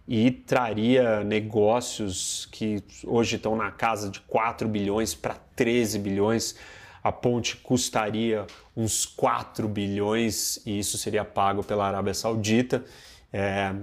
[0.06, 6.56] e traria negócios que hoje estão na casa de 4 bilhões para 13 bilhões.
[7.02, 8.46] A ponte custaria
[8.76, 12.84] uns 4 bilhões e isso seria pago pela Arábia Saudita.
[13.32, 13.74] É,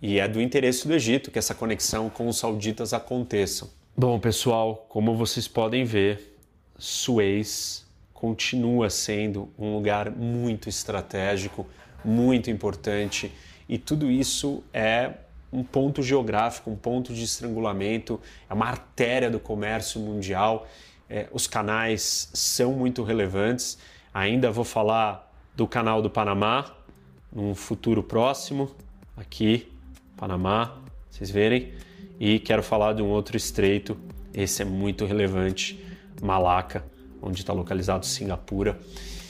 [0.00, 3.70] e é do interesse do Egito que essa conexão com os sauditas aconteça.
[3.96, 6.36] Bom, pessoal, como vocês podem ver,
[6.76, 11.66] Suez continua sendo um lugar muito estratégico,
[12.04, 13.30] muito importante,
[13.68, 15.12] e tudo isso é
[15.54, 20.66] um ponto geográfico, um ponto de estrangulamento, é uma artéria do comércio mundial.
[21.08, 23.78] É, os canais são muito relevantes.
[24.12, 26.74] Ainda vou falar do canal do Panamá
[27.32, 28.70] num futuro próximo,
[29.16, 29.72] aqui,
[30.16, 30.76] Panamá,
[31.10, 31.72] vocês verem.
[32.18, 33.96] E quero falar de um outro estreito,
[34.32, 35.84] esse é muito relevante,
[36.20, 36.84] Malaca,
[37.22, 38.78] onde está localizado Singapura.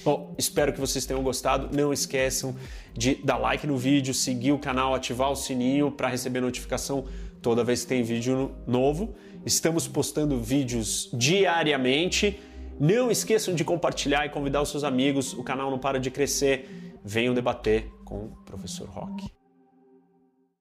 [0.04, 1.74] Bom, espero que vocês tenham gostado.
[1.74, 2.54] Não esqueçam
[2.92, 7.06] de dar like no vídeo, seguir o canal, ativar o sininho para receber notificação
[7.40, 9.14] toda vez que tem vídeo novo.
[9.46, 12.38] Estamos postando vídeos diariamente.
[12.78, 15.32] Não esqueçam de compartilhar e convidar os seus amigos.
[15.32, 16.68] O canal não para de crescer.
[17.02, 19.43] Venham debater com o professor Rock.